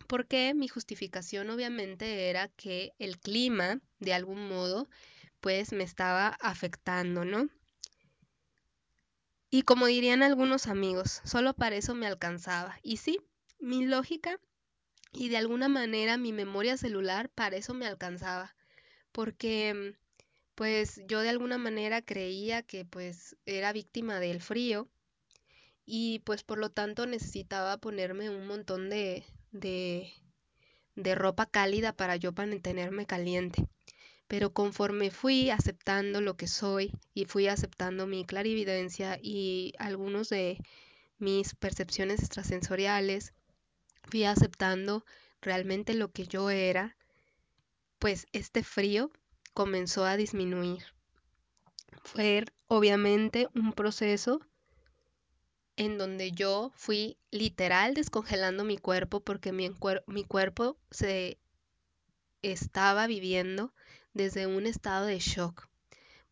Porque 0.06 0.54
mi 0.54 0.68
justificación 0.68 1.50
obviamente 1.50 2.30
era 2.30 2.48
que 2.48 2.92
el 2.98 3.18
clima, 3.18 3.80
de 3.98 4.14
algún 4.14 4.48
modo, 4.48 4.88
pues 5.40 5.72
me 5.72 5.84
estaba 5.84 6.28
afectando, 6.40 7.24
¿no? 7.24 7.48
Y 9.54 9.62
como 9.62 9.86
dirían 9.86 10.24
algunos 10.24 10.66
amigos, 10.66 11.20
solo 11.22 11.54
para 11.54 11.76
eso 11.76 11.94
me 11.94 12.08
alcanzaba. 12.08 12.80
Y 12.82 12.96
sí, 12.96 13.20
mi 13.60 13.86
lógica 13.86 14.40
y 15.12 15.28
de 15.28 15.36
alguna 15.36 15.68
manera 15.68 16.16
mi 16.16 16.32
memoria 16.32 16.76
celular 16.76 17.28
para 17.28 17.54
eso 17.54 17.72
me 17.72 17.86
alcanzaba. 17.86 18.56
Porque 19.12 19.94
pues 20.56 21.02
yo 21.06 21.20
de 21.20 21.28
alguna 21.28 21.56
manera 21.56 22.02
creía 22.02 22.62
que 22.62 22.84
pues 22.84 23.36
era 23.46 23.72
víctima 23.72 24.18
del 24.18 24.40
frío 24.40 24.88
y 25.86 26.18
pues 26.24 26.42
por 26.42 26.58
lo 26.58 26.70
tanto 26.70 27.06
necesitaba 27.06 27.76
ponerme 27.76 28.30
un 28.30 28.48
montón 28.48 28.90
de, 28.90 29.24
de, 29.52 30.12
de 30.96 31.14
ropa 31.14 31.46
cálida 31.46 31.92
para 31.92 32.16
yo 32.16 32.32
mantenerme 32.32 33.06
caliente. 33.06 33.68
Pero 34.26 34.52
conforme 34.52 35.10
fui 35.10 35.50
aceptando 35.50 36.20
lo 36.20 36.36
que 36.36 36.46
soy 36.46 36.92
y 37.12 37.26
fui 37.26 37.48
aceptando 37.48 38.06
mi 38.06 38.24
clarividencia 38.24 39.18
y 39.22 39.74
algunos 39.78 40.28
de 40.30 40.58
mis 41.18 41.54
percepciones 41.54 42.20
extrasensoriales, 42.20 43.34
fui 44.02 44.24
aceptando 44.24 45.04
realmente 45.40 45.94
lo 45.94 46.10
que 46.10 46.26
yo 46.26 46.50
era, 46.50 46.96
pues 47.98 48.26
este 48.32 48.62
frío 48.62 49.10
comenzó 49.52 50.04
a 50.04 50.16
disminuir. 50.16 50.84
Fue 52.02 52.44
obviamente 52.66 53.48
un 53.54 53.72
proceso 53.72 54.40
en 55.76 55.98
donde 55.98 56.32
yo 56.32 56.72
fui 56.76 57.18
literal 57.30 57.94
descongelando 57.94 58.64
mi 58.64 58.78
cuerpo 58.78 59.20
porque 59.20 59.52
mi, 59.52 59.70
mi 60.06 60.24
cuerpo 60.24 60.78
se 60.90 61.38
estaba 62.42 63.06
viviendo 63.06 63.72
desde 64.14 64.46
un 64.46 64.66
estado 64.66 65.06
de 65.06 65.18
shock. 65.18 65.68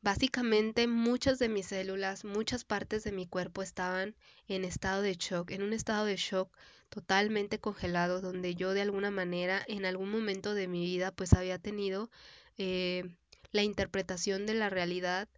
Básicamente 0.00 0.86
muchas 0.86 1.38
de 1.38 1.48
mis 1.48 1.66
células, 1.66 2.24
muchas 2.24 2.64
partes 2.64 3.04
de 3.04 3.12
mi 3.12 3.26
cuerpo 3.26 3.62
estaban 3.62 4.16
en 4.48 4.64
estado 4.64 5.02
de 5.02 5.14
shock, 5.14 5.50
en 5.50 5.62
un 5.62 5.72
estado 5.72 6.06
de 6.06 6.16
shock 6.16 6.50
totalmente 6.88 7.60
congelado, 7.60 8.20
donde 8.20 8.54
yo 8.54 8.74
de 8.74 8.82
alguna 8.82 9.10
manera 9.10 9.62
en 9.68 9.84
algún 9.84 10.10
momento 10.10 10.54
de 10.54 10.66
mi 10.66 10.84
vida 10.84 11.12
pues 11.12 11.32
había 11.34 11.58
tenido 11.58 12.10
eh, 12.58 13.04
la 13.52 13.62
interpretación 13.62 14.46
de 14.46 14.54
la 14.54 14.70
realidad 14.70 15.28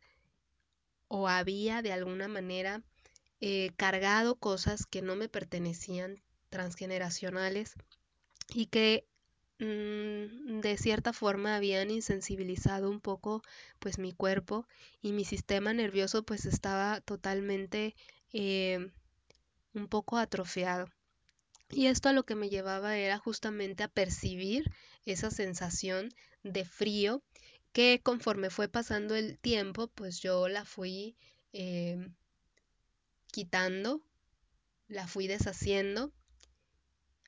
o 1.08 1.28
había 1.28 1.82
de 1.82 1.92
alguna 1.92 2.28
manera 2.28 2.82
eh, 3.40 3.70
cargado 3.76 4.36
cosas 4.36 4.86
que 4.86 5.02
no 5.02 5.16
me 5.16 5.28
pertenecían, 5.28 6.22
transgeneracionales, 6.48 7.74
y 8.52 8.66
que 8.66 9.06
de 9.58 10.76
cierta 10.78 11.12
forma 11.12 11.56
habían 11.56 11.90
insensibilizado 11.90 12.90
un 12.90 13.00
poco 13.00 13.42
pues 13.78 13.98
mi 13.98 14.12
cuerpo 14.12 14.66
y 15.00 15.12
mi 15.12 15.24
sistema 15.24 15.72
nervioso 15.72 16.24
pues 16.24 16.44
estaba 16.44 17.00
totalmente 17.00 17.94
eh, 18.32 18.90
un 19.74 19.88
poco 19.88 20.18
atrofiado. 20.18 20.88
Y 21.70 21.86
esto 21.86 22.08
a 22.08 22.12
lo 22.12 22.24
que 22.24 22.34
me 22.34 22.50
llevaba 22.50 22.96
era 22.96 23.18
justamente 23.18 23.82
a 23.82 23.88
percibir 23.88 24.70
esa 25.06 25.30
sensación 25.30 26.10
de 26.42 26.64
frío 26.64 27.22
que 27.72 28.00
conforme 28.02 28.50
fue 28.50 28.68
pasando 28.68 29.16
el 29.16 29.38
tiempo, 29.38 29.88
pues 29.88 30.20
yo 30.20 30.48
la 30.48 30.64
fui 30.64 31.16
em, 31.52 32.14
quitando, 33.32 34.00
la 34.88 35.06
fui 35.08 35.26
deshaciendo 35.26 36.12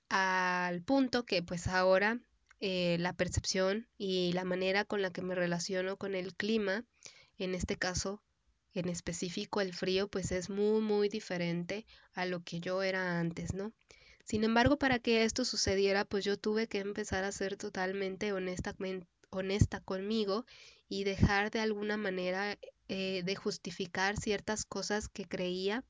al 0.08 0.82
punto 0.82 1.24
que 1.24 1.42
pues 1.42 1.66
ahora 1.66 2.20
eh, 2.60 2.96
la 3.00 3.12
percepción 3.12 3.88
y 3.98 4.32
la 4.32 4.44
manera 4.44 4.84
con 4.84 5.02
la 5.02 5.10
que 5.10 5.22
me 5.22 5.34
relaciono 5.34 5.96
con 5.96 6.14
el 6.14 6.34
clima, 6.34 6.84
en 7.38 7.54
este 7.54 7.76
caso 7.76 8.22
en 8.72 8.88
específico 8.88 9.60
el 9.60 9.74
frío, 9.74 10.08
pues 10.08 10.32
es 10.32 10.50
muy 10.50 10.80
muy 10.80 11.08
diferente 11.08 11.86
a 12.12 12.26
lo 12.26 12.42
que 12.42 12.60
yo 12.60 12.82
era 12.82 13.18
antes, 13.18 13.54
¿no? 13.54 13.72
Sin 14.24 14.44
embargo, 14.44 14.76
para 14.76 14.98
que 14.98 15.22
esto 15.22 15.44
sucediera, 15.44 16.04
pues 16.04 16.24
yo 16.24 16.36
tuve 16.36 16.66
que 16.66 16.78
empezar 16.78 17.24
a 17.24 17.32
ser 17.32 17.56
totalmente 17.56 18.32
honesta, 18.32 18.74
honesta 19.30 19.80
conmigo 19.80 20.44
y 20.88 21.04
dejar 21.04 21.50
de 21.50 21.60
alguna 21.60 21.96
manera 21.96 22.58
eh, 22.88 23.22
de 23.24 23.36
justificar 23.36 24.16
ciertas 24.16 24.64
cosas 24.64 25.08
que 25.08 25.26
creía 25.26 25.84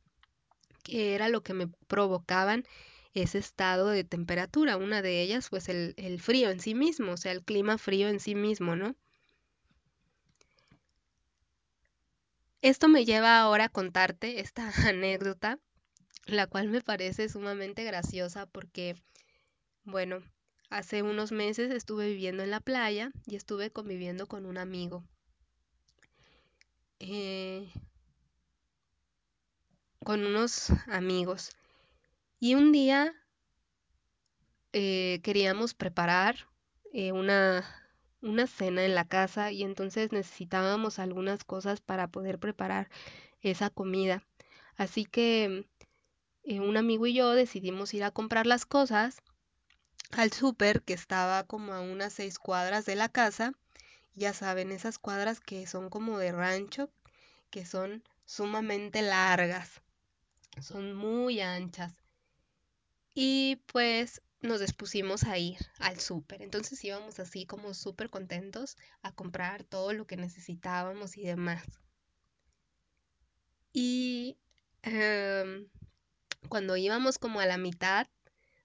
que 0.82 1.14
era 1.14 1.28
lo 1.28 1.42
que 1.42 1.54
me 1.54 1.66
provocaban 1.88 2.64
ese 3.23 3.38
estado 3.38 3.88
de 3.88 4.04
temperatura. 4.04 4.76
Una 4.76 5.02
de 5.02 5.23
ellas, 5.23 5.49
pues 5.50 5.68
el, 5.68 5.94
el 5.99 6.20
frío 6.20 6.50
en 6.50 6.61
sí 6.61 6.75
mismo, 6.75 7.12
o 7.12 7.16
sea, 7.16 7.32
el 7.32 7.42
clima 7.44 7.78
frío 7.78 8.08
en 8.08 8.20
sí 8.20 8.35
mismo, 8.37 8.76
¿no? 8.76 8.96
Esto 12.61 12.88
me 12.88 13.06
lleva 13.06 13.40
ahora 13.40 13.64
a 13.64 13.68
contarte 13.70 14.40
esta 14.40 14.68
anécdota, 14.87 15.58
la 16.26 16.46
cual 16.46 16.68
me 16.68 16.82
parece 16.82 17.28
sumamente 17.28 17.85
graciosa 17.85 18.46
porque, 18.46 18.96
bueno, 19.85 20.20
hace 20.70 21.02
unos 21.02 21.32
meses 21.32 21.70
estuve 21.73 22.08
viviendo 22.08 22.42
en 22.42 22.50
la 22.50 22.61
playa 22.61 23.12
y 23.26 23.37
estuve 23.37 23.70
conviviendo 23.73 24.26
con 24.28 24.46
un 24.46 24.58
amigo. 24.58 25.04
Eh, 27.00 27.70
con 30.02 30.25
unos 30.25 30.70
amigos. 30.87 31.55
Y 32.40 32.54
un 32.54 32.72
día 32.72 33.14
eh, 34.72 35.20
queríamos 35.22 35.74
preparar 35.74 36.48
eh, 36.92 37.12
una, 37.12 37.64
una 38.20 38.46
cena 38.46 38.84
en 38.84 38.94
la 38.94 39.06
casa 39.06 39.52
y 39.52 39.62
entonces 39.62 40.12
necesitábamos 40.12 40.98
algunas 40.98 41.44
cosas 41.44 41.80
para 41.80 42.08
poder 42.08 42.38
preparar 42.38 42.90
esa 43.40 43.70
comida. 43.70 44.22
Así 44.76 45.04
que 45.06 45.66
eh, 46.44 46.60
un 46.60 46.76
amigo 46.76 47.06
y 47.06 47.14
yo 47.14 47.30
decidimos 47.32 47.94
ir 47.94 48.04
a 48.04 48.10
comprar 48.10 48.46
las 48.46 48.66
cosas 48.66 49.22
al 50.12 50.32
súper 50.32 50.82
que 50.82 50.94
estaba 50.94 51.44
como 51.44 51.72
a 51.72 51.80
unas 51.80 52.12
seis 52.14 52.38
cuadras 52.38 52.86
de 52.86 52.96
la 52.96 53.08
casa. 53.08 53.52
Ya 54.14 54.32
saben, 54.34 54.72
esas 54.72 54.98
cuadras 54.98 55.40
que 55.40 55.66
son 55.66 55.90
como 55.90 56.18
de 56.18 56.32
rancho, 56.32 56.90
que 57.50 57.66
son 57.66 58.04
sumamente 58.26 59.02
largas, 59.02 59.82
son 60.60 60.94
muy 60.94 61.40
anchas. 61.40 62.05
Y 63.16 63.56
pues 63.73 64.23
nos 64.42 64.61
dispusimos 64.61 65.25
a 65.25 65.38
ir 65.38 65.58
al 65.80 65.99
súper. 65.99 66.42
Entonces 66.42 66.85
íbamos 66.85 67.18
así 67.18 67.46
como 67.46 67.75
súper 67.75 68.11
contentos 68.11 68.76
a 69.02 69.11
comprar 69.11 69.64
todo 69.64 69.92
lo 69.94 70.06
que 70.06 70.16
necesitábamos 70.16 71.16
y 71.16 71.23
demás. 71.23 71.64
Y 73.73 74.37
em, 74.82 75.68
cuando 76.50 76.76
íbamos 76.76 77.18
como 77.18 77.40
a 77.40 77.46
la 77.46 77.56
mitad 77.58 78.06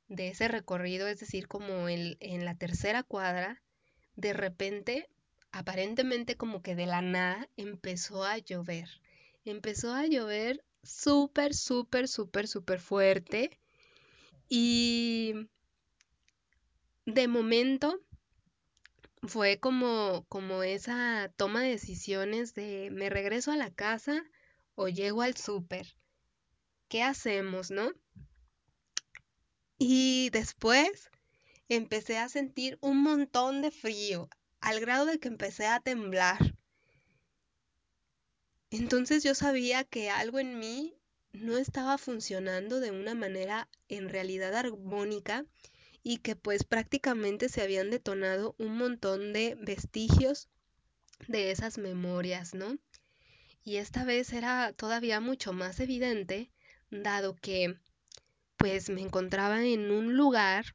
de 0.09 0.27
ese 0.27 0.49
recorrido, 0.49 1.07
es 1.07 1.21
decir, 1.21 1.47
como 1.47 1.87
en, 1.89 2.17
en 2.19 2.43
la 2.43 2.55
tercera 2.57 3.03
cuadra, 3.03 3.63
de 4.17 4.33
repente, 4.33 5.09
aparentemente 5.53 6.35
como 6.35 6.61
que 6.61 6.75
de 6.75 6.87
la 6.87 7.01
nada, 7.01 7.47
empezó 7.57 8.25
a 8.25 8.37
llover. 8.37 8.89
Empezó 9.45 9.93
a 9.93 10.07
llover 10.07 10.65
súper, 10.83 11.53
súper, 11.53 12.09
súper, 12.09 12.49
súper 12.49 12.81
fuerte. 12.81 13.60
Y 14.53 15.47
de 17.05 17.29
momento 17.29 18.01
fue 19.23 19.61
como, 19.61 20.25
como 20.27 20.61
esa 20.61 21.31
toma 21.37 21.61
de 21.61 21.69
decisiones 21.69 22.53
de 22.53 22.89
me 22.91 23.09
regreso 23.09 23.53
a 23.53 23.55
la 23.55 23.71
casa 23.71 24.21
o 24.75 24.89
llego 24.89 25.21
al 25.21 25.37
súper. 25.37 25.95
¿Qué 26.89 27.01
hacemos, 27.01 27.71
no? 27.71 27.93
Y 29.77 30.31
después 30.31 31.09
empecé 31.69 32.17
a 32.17 32.27
sentir 32.27 32.77
un 32.81 33.01
montón 33.01 33.61
de 33.61 33.71
frío, 33.71 34.27
al 34.59 34.81
grado 34.81 35.05
de 35.05 35.17
que 35.17 35.29
empecé 35.29 35.65
a 35.65 35.79
temblar. 35.79 36.57
Entonces 38.69 39.23
yo 39.23 39.33
sabía 39.33 39.85
que 39.85 40.09
algo 40.09 40.39
en 40.39 40.59
mí 40.59 41.00
no 41.33 41.57
estaba 41.57 41.97
funcionando 41.97 42.79
de 42.79 42.91
una 42.91 43.15
manera 43.15 43.69
en 43.89 44.09
realidad 44.09 44.53
armónica 44.55 45.45
y 46.03 46.17
que 46.17 46.35
pues 46.35 46.63
prácticamente 46.63 47.49
se 47.49 47.61
habían 47.61 47.89
detonado 47.89 48.55
un 48.57 48.77
montón 48.77 49.33
de 49.33 49.55
vestigios 49.59 50.49
de 51.27 51.51
esas 51.51 51.77
memorias, 51.77 52.53
¿no? 52.53 52.77
Y 53.63 53.77
esta 53.77 54.03
vez 54.03 54.33
era 54.33 54.73
todavía 54.73 55.19
mucho 55.19 55.53
más 55.53 55.79
evidente, 55.79 56.49
dado 56.89 57.35
que 57.35 57.77
pues 58.57 58.89
me 58.89 59.01
encontraba 59.01 59.63
en 59.63 59.91
un 59.91 60.15
lugar 60.15 60.65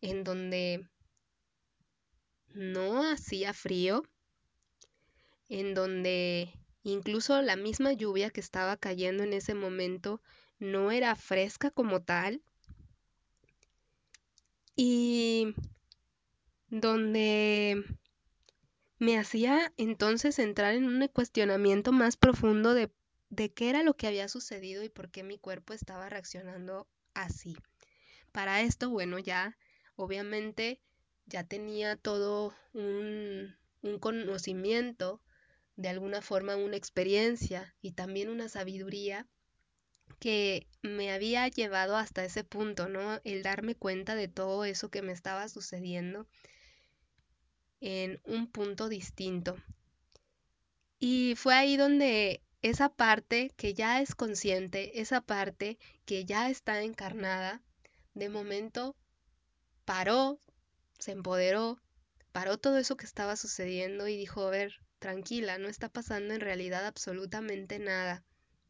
en 0.00 0.24
donde 0.24 0.88
no 2.54 3.10
hacía 3.10 3.52
frío, 3.52 4.02
en 5.48 5.74
donde 5.74 6.52
incluso 6.82 7.40
la 7.42 7.56
misma 7.56 7.92
lluvia 7.92 8.30
que 8.30 8.40
estaba 8.40 8.76
cayendo 8.76 9.22
en 9.22 9.32
ese 9.32 9.54
momento 9.54 10.20
no 10.58 10.90
era 10.90 11.14
fresca 11.16 11.70
como 11.70 12.02
tal, 12.02 12.42
y 14.76 15.54
donde 16.70 17.84
me 18.98 19.18
hacía 19.18 19.72
entonces 19.76 20.38
entrar 20.38 20.74
en 20.74 20.84
un 20.84 21.08
cuestionamiento 21.08 21.90
más 21.92 22.16
profundo 22.16 22.72
de, 22.74 22.90
de 23.28 23.52
qué 23.52 23.68
era 23.70 23.82
lo 23.82 23.94
que 23.94 24.06
había 24.06 24.28
sucedido 24.28 24.84
y 24.84 24.88
por 24.88 25.10
qué 25.10 25.22
mi 25.24 25.38
cuerpo 25.38 25.72
estaba 25.72 26.08
reaccionando 26.08 26.86
así. 27.14 27.56
Para 28.32 28.62
esto, 28.62 28.90
bueno, 28.90 29.18
ya 29.18 29.56
obviamente 29.96 30.80
ya 31.26 31.44
tenía 31.44 31.96
todo 31.96 32.54
un, 32.74 33.56
un 33.82 33.98
conocimiento, 33.98 35.20
de 35.80 35.88
alguna 35.88 36.20
forma 36.20 36.56
una 36.56 36.76
experiencia 36.76 37.74
y 37.80 37.92
también 37.92 38.28
una 38.28 38.50
sabiduría 38.50 39.26
que 40.18 40.66
me 40.82 41.10
había 41.10 41.48
llevado 41.48 41.96
hasta 41.96 42.22
ese 42.22 42.44
punto, 42.44 42.90
¿no? 42.90 43.18
El 43.24 43.42
darme 43.42 43.74
cuenta 43.74 44.14
de 44.14 44.28
todo 44.28 44.66
eso 44.66 44.90
que 44.90 45.00
me 45.00 45.12
estaba 45.12 45.48
sucediendo 45.48 46.26
en 47.80 48.20
un 48.24 48.46
punto 48.46 48.90
distinto. 48.90 49.56
Y 50.98 51.34
fue 51.36 51.54
ahí 51.54 51.78
donde 51.78 52.42
esa 52.60 52.90
parte 52.90 53.50
que 53.56 53.72
ya 53.72 54.02
es 54.02 54.14
consciente, 54.14 55.00
esa 55.00 55.22
parte 55.22 55.78
que 56.04 56.26
ya 56.26 56.50
está 56.50 56.82
encarnada, 56.82 57.62
de 58.12 58.28
momento 58.28 58.96
paró, 59.86 60.38
se 60.98 61.12
empoderó, 61.12 61.80
paró 62.32 62.58
todo 62.58 62.76
eso 62.76 62.98
que 62.98 63.06
estaba 63.06 63.36
sucediendo 63.36 64.08
y 64.08 64.18
dijo, 64.18 64.46
a 64.46 64.50
ver, 64.50 64.74
tranquila, 65.00 65.58
no 65.58 65.68
está 65.68 65.88
pasando 65.88 66.34
en 66.34 66.40
realidad 66.40 66.86
absolutamente 66.86 67.80
nada. 67.80 68.22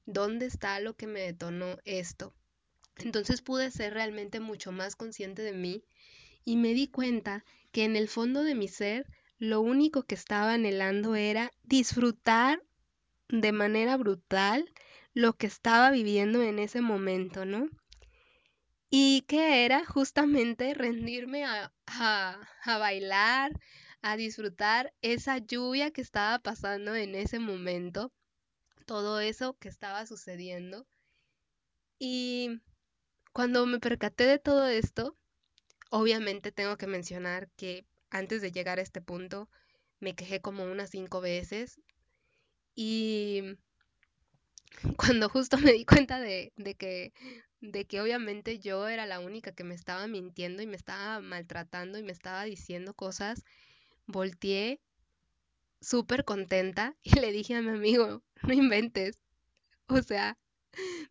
¿Dónde 0.06 0.46
está 0.46 0.80
lo 0.80 0.96
que 0.96 1.06
me 1.06 1.20
detonó 1.20 1.76
esto? 1.84 2.34
Entonces 2.96 3.42
pude 3.42 3.70
ser 3.70 3.92
realmente 3.92 4.40
mucho 4.40 4.72
más 4.72 4.96
consciente 4.96 5.42
de 5.42 5.52
mí 5.52 5.84
y 6.44 6.56
me 6.56 6.72
di 6.72 6.88
cuenta 6.88 7.44
que 7.72 7.84
en 7.84 7.96
el 7.96 8.08
fondo 8.08 8.42
de 8.42 8.54
mi 8.54 8.68
ser 8.68 9.06
lo 9.38 9.60
único 9.60 10.04
que 10.04 10.14
estaba 10.14 10.54
anhelando 10.54 11.14
era 11.14 11.50
disfrutar 11.62 12.62
de 13.28 13.52
manera 13.52 13.96
brutal 13.96 14.72
lo 15.14 15.34
que 15.34 15.46
estaba 15.46 15.90
viviendo 15.90 16.42
en 16.42 16.58
ese 16.58 16.80
momento, 16.80 17.44
¿no? 17.44 17.68
Y 18.90 19.22
que 19.28 19.64
era 19.64 19.84
justamente 19.84 20.74
rendirme 20.74 21.44
a, 21.44 21.72
a, 21.86 22.40
a 22.64 22.78
bailar, 22.78 23.52
a 24.02 24.16
disfrutar 24.16 24.92
esa 25.02 25.38
lluvia 25.38 25.90
que 25.90 26.00
estaba 26.00 26.38
pasando 26.40 26.94
en 26.94 27.14
ese 27.14 27.38
momento 27.38 28.12
todo 28.86 29.20
eso 29.20 29.56
que 29.58 29.68
estaba 29.68 30.06
sucediendo. 30.06 30.86
Y 32.00 32.60
cuando 33.32 33.66
me 33.66 33.80
percaté 33.80 34.26
de 34.26 34.38
todo 34.38 34.66
esto, 34.68 35.16
obviamente 35.90 36.52
tengo 36.52 36.76
que 36.76 36.86
mencionar 36.86 37.50
que 37.56 37.86
antes 38.10 38.42
de 38.42 38.52
llegar 38.52 38.78
a 38.78 38.82
este 38.82 39.00
punto 39.02 39.48
me 40.00 40.14
quejé 40.16 40.40
como 40.40 40.64
unas 40.64 40.90
cinco 40.90 41.20
veces 41.20 41.80
y 42.74 43.56
cuando 44.96 45.28
justo 45.28 45.58
me 45.58 45.72
di 45.72 45.84
cuenta 45.84 46.20
de, 46.20 46.52
de 46.56 46.74
que 46.74 47.12
de 47.60 47.84
que 47.86 48.00
obviamente 48.00 48.58
yo 48.58 48.88
era 48.88 49.04
la 49.06 49.20
única 49.20 49.52
que 49.52 49.64
me 49.64 49.74
estaba 49.74 50.06
mintiendo 50.06 50.62
y 50.62 50.66
me 50.66 50.76
estaba 50.76 51.20
maltratando 51.20 51.98
y 51.98 52.02
me 52.02 52.12
estaba 52.12 52.44
diciendo 52.44 52.94
cosas, 52.94 53.44
volteé 54.10 54.80
súper 55.80 56.24
contenta 56.24 56.96
y 57.02 57.18
le 57.20 57.32
dije 57.32 57.54
a 57.54 57.62
mi 57.62 57.70
amigo, 57.70 58.22
no 58.42 58.52
inventes, 58.52 59.18
o 59.88 60.02
sea, 60.02 60.38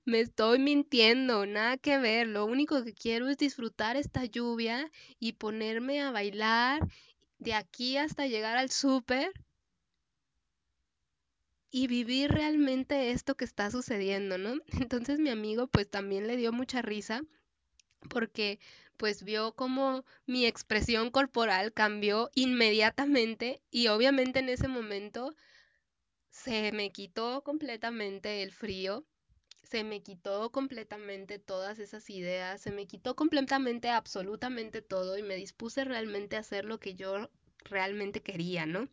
me 0.05 0.21
estoy 0.21 0.59
mintiendo, 0.59 1.45
nada 1.45 1.77
que 1.77 1.97
ver. 1.97 2.27
Lo 2.27 2.45
único 2.45 2.83
que 2.83 2.93
quiero 2.93 3.27
es 3.29 3.37
disfrutar 3.37 3.97
esta 3.97 4.25
lluvia 4.25 4.89
y 5.19 5.33
ponerme 5.33 6.01
a 6.01 6.11
bailar 6.11 6.87
de 7.39 7.53
aquí 7.53 7.97
hasta 7.97 8.27
llegar 8.27 8.57
al 8.57 8.69
súper 8.69 9.31
y 11.71 11.87
vivir 11.87 12.31
realmente 12.31 13.11
esto 13.11 13.35
que 13.35 13.45
está 13.45 13.69
sucediendo, 13.71 14.37
¿no? 14.37 14.55
Entonces 14.89 15.19
mi 15.19 15.29
amigo 15.29 15.67
pues 15.67 15.89
también 15.89 16.27
le 16.27 16.37
dio 16.37 16.51
mucha 16.51 16.81
risa 16.81 17.21
porque 18.09 18.59
pues 18.99 19.23
vio 19.23 19.53
como 19.53 20.03
mi 20.25 20.45
expresión 20.45 21.09
corporal 21.09 21.71
cambió 21.71 22.29
inmediatamente 22.35 23.61
y 23.71 23.87
obviamente 23.87 24.39
en 24.39 24.49
ese 24.49 24.67
momento 24.67 25.33
se 26.29 26.73
me 26.73 26.91
quitó 26.91 27.41
completamente 27.41 28.43
el 28.43 28.51
frío, 28.51 29.05
se 29.63 29.85
me 29.85 30.03
quitó 30.03 30.51
completamente 30.51 31.39
todas 31.39 31.79
esas 31.79 32.09
ideas, 32.09 32.59
se 32.59 32.71
me 32.71 32.87
quitó 32.87 33.15
completamente 33.15 33.89
absolutamente 33.89 34.81
todo 34.81 35.17
y 35.17 35.23
me 35.23 35.37
dispuse 35.37 35.85
realmente 35.85 36.35
a 36.35 36.41
hacer 36.41 36.65
lo 36.65 36.81
que 36.81 36.95
yo 36.95 37.29
realmente 37.63 38.21
quería, 38.21 38.65
¿no? 38.65 38.89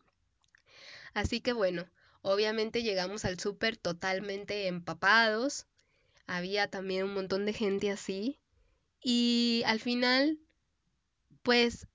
Así 1.13 1.41
que 1.41 1.51
bueno, 1.51 1.85
obviamente 2.21 2.81
llegamos 2.81 3.25
al 3.25 3.41
súper 3.41 3.75
totalmente 3.75 4.67
empapados, 4.67 5.67
había 6.27 6.69
también 6.69 7.03
un 7.03 7.13
montón 7.13 7.45
de 7.45 7.51
gente 7.51 7.91
así 7.91 8.39
y 9.01 9.63
al 9.65 9.79
final, 9.79 10.39
pues 11.43 11.87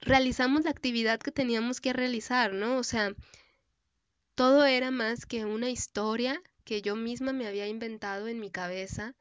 realizamos 0.00 0.64
la 0.64 0.70
actividad 0.70 1.18
que 1.18 1.32
teníamos 1.32 1.80
que 1.80 1.92
realizar, 1.92 2.52
¿no? 2.52 2.76
O 2.78 2.84
sea, 2.84 3.14
todo 4.34 4.64
era 4.66 4.90
más 4.90 5.26
que 5.26 5.44
una 5.44 5.70
historia 5.70 6.42
que 6.64 6.82
yo 6.82 6.96
misma 6.96 7.32
me 7.32 7.46
había 7.46 7.66
inventado 7.66 8.28
en 8.28 8.40
mi 8.40 8.50
cabeza, 8.50 9.14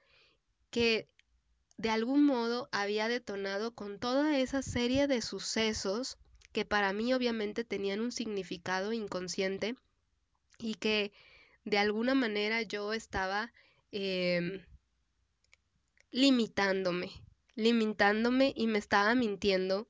que 0.69 1.07
de 1.77 1.89
algún 1.89 2.25
modo 2.25 2.69
había 2.71 3.07
detonado 3.07 3.73
con 3.73 3.99
toda 3.99 4.37
esa 4.37 4.61
serie 4.61 5.07
de 5.07 5.21
sucesos 5.21 6.17
que 6.51 6.65
para 6.65 6.93
mí 6.93 7.13
obviamente 7.13 7.63
tenían 7.63 7.99
un 7.99 8.11
significado 8.11 8.93
inconsciente 8.93 9.75
y 10.57 10.75
que 10.75 11.11
de 11.65 11.77
alguna 11.79 12.13
manera 12.13 12.61
yo 12.61 12.93
estaba 12.93 13.51
eh, 13.91 14.63
limitándome, 16.13 17.11
limitándome 17.55 18.53
y 18.55 18.67
me 18.67 18.77
estaba 18.77 19.15
mintiendo 19.15 19.89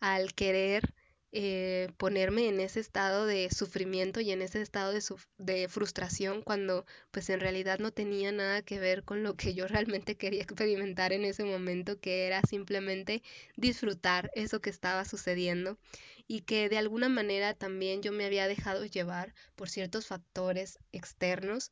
al 0.00 0.34
querer 0.34 0.94
eh, 1.30 1.92
ponerme 1.96 2.48
en 2.48 2.58
ese 2.58 2.80
estado 2.80 3.24
de 3.24 3.48
sufrimiento 3.50 4.20
y 4.20 4.32
en 4.32 4.42
ese 4.42 4.60
estado 4.62 4.92
de, 4.92 5.00
de, 5.38 5.68
frustración 5.68 6.42
cuando 6.42 6.86
pues 7.12 7.30
en 7.30 7.38
realidad 7.38 7.78
no 7.78 7.92
tenía 7.92 8.32
nada 8.32 8.62
que 8.62 8.80
ver 8.80 9.04
con 9.04 9.22
lo 9.22 9.36
que 9.36 9.54
yo 9.54 9.68
realmente 9.68 10.16
quería 10.16 10.42
experimentar 10.42 11.12
en 11.12 11.24
ese 11.24 11.44
momento, 11.44 12.00
que 12.00 12.26
era 12.26 12.42
simplemente 12.42 13.22
disfrutar 13.56 14.32
eso 14.34 14.60
que 14.60 14.70
estaba 14.70 15.04
sucediendo 15.04 15.78
y 16.26 16.40
que 16.40 16.68
de 16.68 16.78
alguna 16.78 17.08
manera 17.08 17.54
también 17.54 18.02
yo 18.02 18.10
me 18.10 18.24
había 18.24 18.48
dejado 18.48 18.84
llevar 18.86 19.32
por 19.54 19.68
ciertos 19.68 20.08
factores 20.08 20.80
externos 20.90 21.70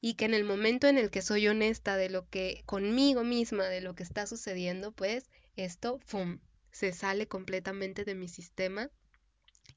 y 0.00 0.14
que 0.14 0.24
en 0.24 0.34
el 0.34 0.44
momento 0.44 0.86
en 0.86 0.98
el 0.98 1.10
que 1.10 1.22
soy 1.22 1.48
honesta 1.48 1.96
de 1.96 2.08
lo 2.08 2.28
que 2.28 2.62
conmigo 2.66 3.22
misma, 3.22 3.64
de 3.64 3.80
lo 3.80 3.94
que 3.94 4.02
está 4.02 4.26
sucediendo, 4.26 4.92
pues 4.92 5.30
esto, 5.56 5.98
¡fum!, 6.06 6.38
se 6.70 6.92
sale 6.92 7.26
completamente 7.26 8.04
de 8.04 8.14
mi 8.14 8.28
sistema 8.28 8.90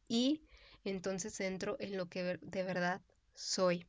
y 0.07 0.41
entonces 0.85 1.39
entro 1.41 1.75
en 1.79 1.97
lo 1.97 2.07
que 2.07 2.39
de 2.41 2.63
verdad 2.63 3.01
soy. 3.35 3.85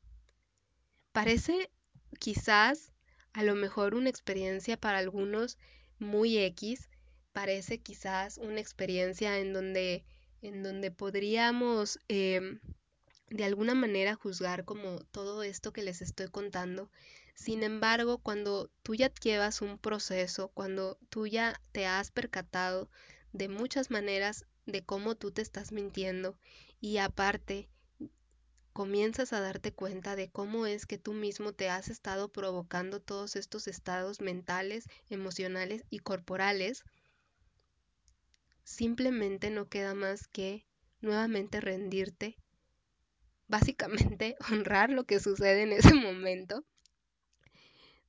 Parece 1.12 1.70
quizás 2.18 2.92
a 3.32 3.42
lo 3.42 3.54
mejor 3.54 3.94
una 3.94 4.10
experiencia 4.10 4.76
para 4.76 4.98
algunos 4.98 5.58
muy 5.98 6.38
X, 6.38 6.88
parece 7.32 7.78
quizás 7.78 8.38
una 8.38 8.60
experiencia 8.60 9.38
en 9.38 9.52
donde, 9.52 10.04
en 10.42 10.62
donde 10.62 10.90
podríamos 10.90 11.98
eh, 12.08 12.58
de 13.28 13.44
alguna 13.44 13.74
manera 13.74 14.14
juzgar 14.14 14.64
como 14.64 15.00
todo 15.10 15.42
esto 15.42 15.72
que 15.72 15.82
les 15.82 16.02
estoy 16.02 16.28
contando. 16.28 16.90
Sin 17.34 17.62
embargo, 17.62 18.18
cuando 18.18 18.70
tú 18.82 18.94
ya 18.94 19.12
llevas 19.14 19.60
un 19.60 19.78
proceso, 19.78 20.48
cuando 20.54 20.98
tú 21.08 21.26
ya 21.26 21.60
te 21.72 21.86
has 21.86 22.10
percatado 22.10 22.88
de 23.32 23.48
muchas 23.48 23.90
maneras 23.90 24.46
de 24.66 24.84
cómo 24.84 25.16
tú 25.16 25.32
te 25.32 25.42
estás 25.42 25.72
mintiendo 25.72 26.38
y 26.80 26.98
aparte 26.98 27.68
comienzas 28.72 29.32
a 29.32 29.40
darte 29.40 29.72
cuenta 29.72 30.16
de 30.16 30.30
cómo 30.30 30.66
es 30.66 30.86
que 30.86 30.98
tú 30.98 31.12
mismo 31.12 31.52
te 31.52 31.70
has 31.70 31.88
estado 31.88 32.30
provocando 32.30 33.00
todos 33.00 33.36
estos 33.36 33.68
estados 33.68 34.20
mentales, 34.20 34.88
emocionales 35.08 35.84
y 35.90 36.00
corporales, 36.00 36.84
simplemente 38.64 39.50
no 39.50 39.68
queda 39.68 39.94
más 39.94 40.26
que 40.26 40.66
nuevamente 41.00 41.60
rendirte 41.60 42.36
básicamente 43.48 44.36
honrar 44.50 44.90
lo 44.90 45.04
que 45.04 45.20
sucede 45.20 45.62
en 45.62 45.72
ese 45.72 45.94
momento, 45.94 46.64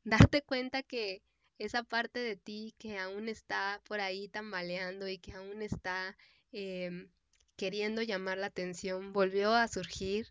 darte 0.04 0.42
cuenta 0.42 0.84
que 0.84 1.22
esa 1.58 1.84
parte 1.84 2.20
de 2.20 2.36
ti 2.36 2.76
que 2.78 2.98
aún 3.00 3.30
está 3.30 3.82
por 3.86 4.02
ahí 4.02 4.28
tambaleando 4.28 5.08
y 5.08 5.18
que 5.18 5.34
aún 5.34 5.62
está 5.62 6.18
eh, 6.52 7.08
queriendo 7.56 8.02
llamar 8.02 8.38
la 8.38 8.48
atención, 8.48 9.14
volvió 9.14 9.54
a 9.54 9.68
surgir 9.68 10.28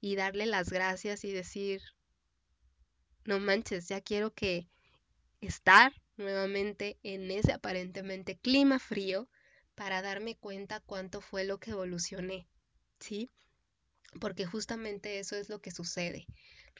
y 0.00 0.16
darle 0.16 0.46
las 0.46 0.70
gracias 0.70 1.24
y 1.24 1.32
decir, 1.32 1.82
no 3.24 3.40
manches, 3.40 3.88
ya 3.88 4.00
quiero 4.00 4.32
que 4.32 4.68
estar 5.40 5.92
nuevamente 6.16 6.98
en 7.02 7.30
ese 7.30 7.52
aparentemente 7.52 8.38
clima 8.38 8.78
frío 8.78 9.28
para 9.74 10.02
darme 10.02 10.36
cuenta 10.36 10.80
cuánto 10.80 11.20
fue 11.20 11.44
lo 11.44 11.58
que 11.58 11.72
evolucioné, 11.72 12.48
¿sí? 12.98 13.30
Porque 14.20 14.46
justamente 14.46 15.18
eso 15.18 15.36
es 15.36 15.48
lo 15.48 15.60
que 15.60 15.70
sucede. 15.70 16.26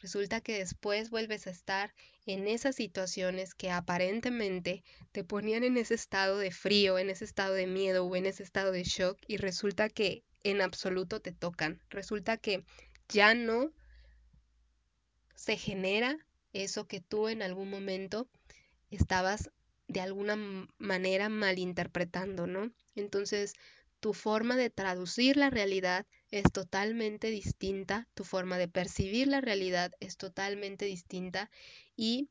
Resulta 0.00 0.40
que 0.40 0.58
después 0.58 1.10
vuelves 1.10 1.46
a 1.46 1.50
estar 1.50 1.92
en 2.26 2.46
esas 2.46 2.76
situaciones 2.76 3.54
que 3.54 3.70
aparentemente 3.70 4.84
te 5.12 5.24
ponían 5.24 5.64
en 5.64 5.76
ese 5.76 5.94
estado 5.94 6.38
de 6.38 6.52
frío, 6.52 6.98
en 6.98 7.10
ese 7.10 7.24
estado 7.24 7.54
de 7.54 7.66
miedo 7.66 8.04
o 8.04 8.16
en 8.16 8.26
ese 8.26 8.42
estado 8.42 8.70
de 8.70 8.84
shock 8.84 9.18
y 9.26 9.38
resulta 9.38 9.88
que 9.88 10.22
en 10.44 10.60
absoluto 10.60 11.20
te 11.20 11.32
tocan. 11.32 11.80
Resulta 11.90 12.36
que 12.36 12.64
ya 13.08 13.34
no 13.34 13.72
se 15.34 15.56
genera 15.56 16.18
eso 16.52 16.86
que 16.86 17.00
tú 17.00 17.28
en 17.28 17.42
algún 17.42 17.70
momento 17.70 18.28
estabas 18.90 19.50
de 19.88 20.00
alguna 20.00 20.36
manera 20.78 21.28
malinterpretando, 21.28 22.46
¿no? 22.46 22.70
Entonces, 22.94 23.54
tu 24.00 24.12
forma 24.12 24.56
de 24.56 24.70
traducir 24.70 25.36
la 25.36 25.50
realidad 25.50 26.06
es 26.30 26.44
totalmente 26.52 27.30
distinta, 27.30 28.06
tu 28.14 28.24
forma 28.24 28.58
de 28.58 28.68
percibir 28.68 29.28
la 29.28 29.40
realidad 29.40 29.92
es 30.00 30.16
totalmente 30.16 30.84
distinta 30.84 31.50
y 31.96 32.28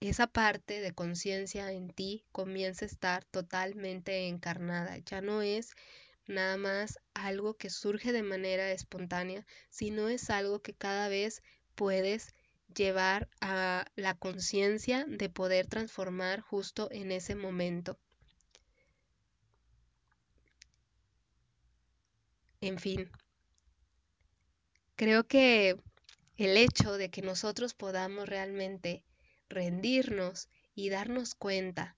esa 0.00 0.28
parte 0.28 0.80
de 0.80 0.94
conciencia 0.94 1.72
en 1.72 1.90
ti 1.90 2.24
comienza 2.30 2.84
a 2.84 2.88
estar 2.88 3.24
totalmente 3.24 4.28
encarnada. 4.28 4.96
Ya 4.98 5.20
no 5.20 5.42
es 5.42 5.74
nada 6.26 6.56
más 6.56 7.00
algo 7.14 7.54
que 7.54 7.68
surge 7.68 8.12
de 8.12 8.22
manera 8.22 8.70
espontánea, 8.70 9.44
sino 9.70 10.08
es 10.08 10.30
algo 10.30 10.60
que 10.60 10.74
cada 10.74 11.08
vez 11.08 11.42
puedes 11.74 12.34
llevar 12.74 13.28
a 13.40 13.86
la 13.96 14.14
conciencia 14.14 15.04
de 15.08 15.28
poder 15.30 15.66
transformar 15.66 16.40
justo 16.40 16.88
en 16.92 17.10
ese 17.10 17.34
momento. 17.34 17.98
En 22.60 22.78
fin, 22.78 23.10
creo 24.96 25.26
que 25.28 25.76
el 26.36 26.56
hecho 26.56 26.96
de 26.98 27.10
que 27.10 27.22
nosotros 27.22 27.74
podamos 27.74 28.28
realmente 28.28 29.04
rendirnos 29.48 30.48
y 30.74 30.88
darnos 30.90 31.34
cuenta 31.34 31.96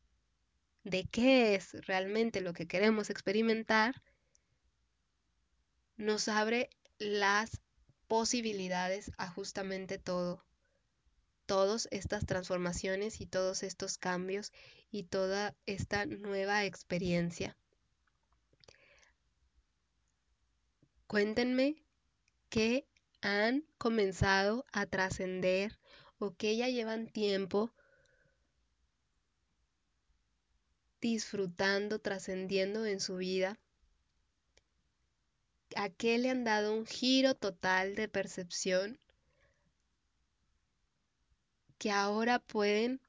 de 0.85 1.05
qué 1.05 1.55
es 1.55 1.73
realmente 1.87 2.41
lo 2.41 2.53
que 2.53 2.67
queremos 2.67 3.11
experimentar, 3.11 4.03
nos 5.97 6.29
abre 6.29 6.71
las 6.99 7.61
posibilidades 8.07 9.13
a 9.19 9.29
justamente 9.29 9.99
todo. 9.99 10.45
Todas 11.47 11.89
estas 11.91 12.27
transformaciones 12.27 13.21
y 13.21 13.27
todos 13.27 13.63
estos 13.63 13.99
cambios 13.99 14.53
y 14.91 15.05
toda 15.05 15.55
esta 15.67 16.07
nueva 16.07 16.65
experiencia. 16.65 17.57
Cuéntenme 21.11 21.75
qué 22.51 22.87
han 23.21 23.65
comenzado 23.79 24.65
a 24.71 24.87
trascender 24.87 25.77
o 26.21 26.37
que 26.37 26.57
ya 26.57 26.69
llevan 26.69 27.09
tiempo 27.09 27.73
disfrutando, 31.01 31.99
trascendiendo 31.99 32.87
en 32.87 33.01
su 33.01 33.17
vida, 33.17 33.59
a 35.75 35.89
qué 35.89 36.17
le 36.19 36.31
han 36.31 36.45
dado 36.45 36.73
un 36.73 36.87
giro 36.87 37.35
total 37.35 37.97
de 37.97 38.07
percepción 38.07 38.97
que 41.77 41.91
ahora 41.91 42.39
pueden 42.39 43.01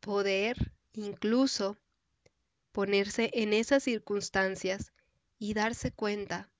poder 0.00 0.74
incluso 0.92 1.78
ponerse 2.72 3.30
en 3.34 3.52
esas 3.52 3.82
circunstancias 3.82 4.92
y 5.38 5.54
darse 5.54 5.92
cuenta 5.92 6.50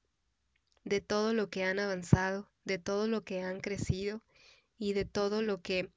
de 0.85 1.01
todo 1.01 1.35
lo 1.35 1.51
que 1.51 1.64
han 1.64 1.79
avanzado, 1.79 2.51
de 2.64 2.79
todo 2.79 3.07
lo 3.07 3.25
que 3.25 3.42
han 3.42 3.61
crecido 3.61 4.23
y 4.79 4.92
de 4.92 5.05
todo 5.05 5.42
lo 5.42 5.61
que 5.62 5.90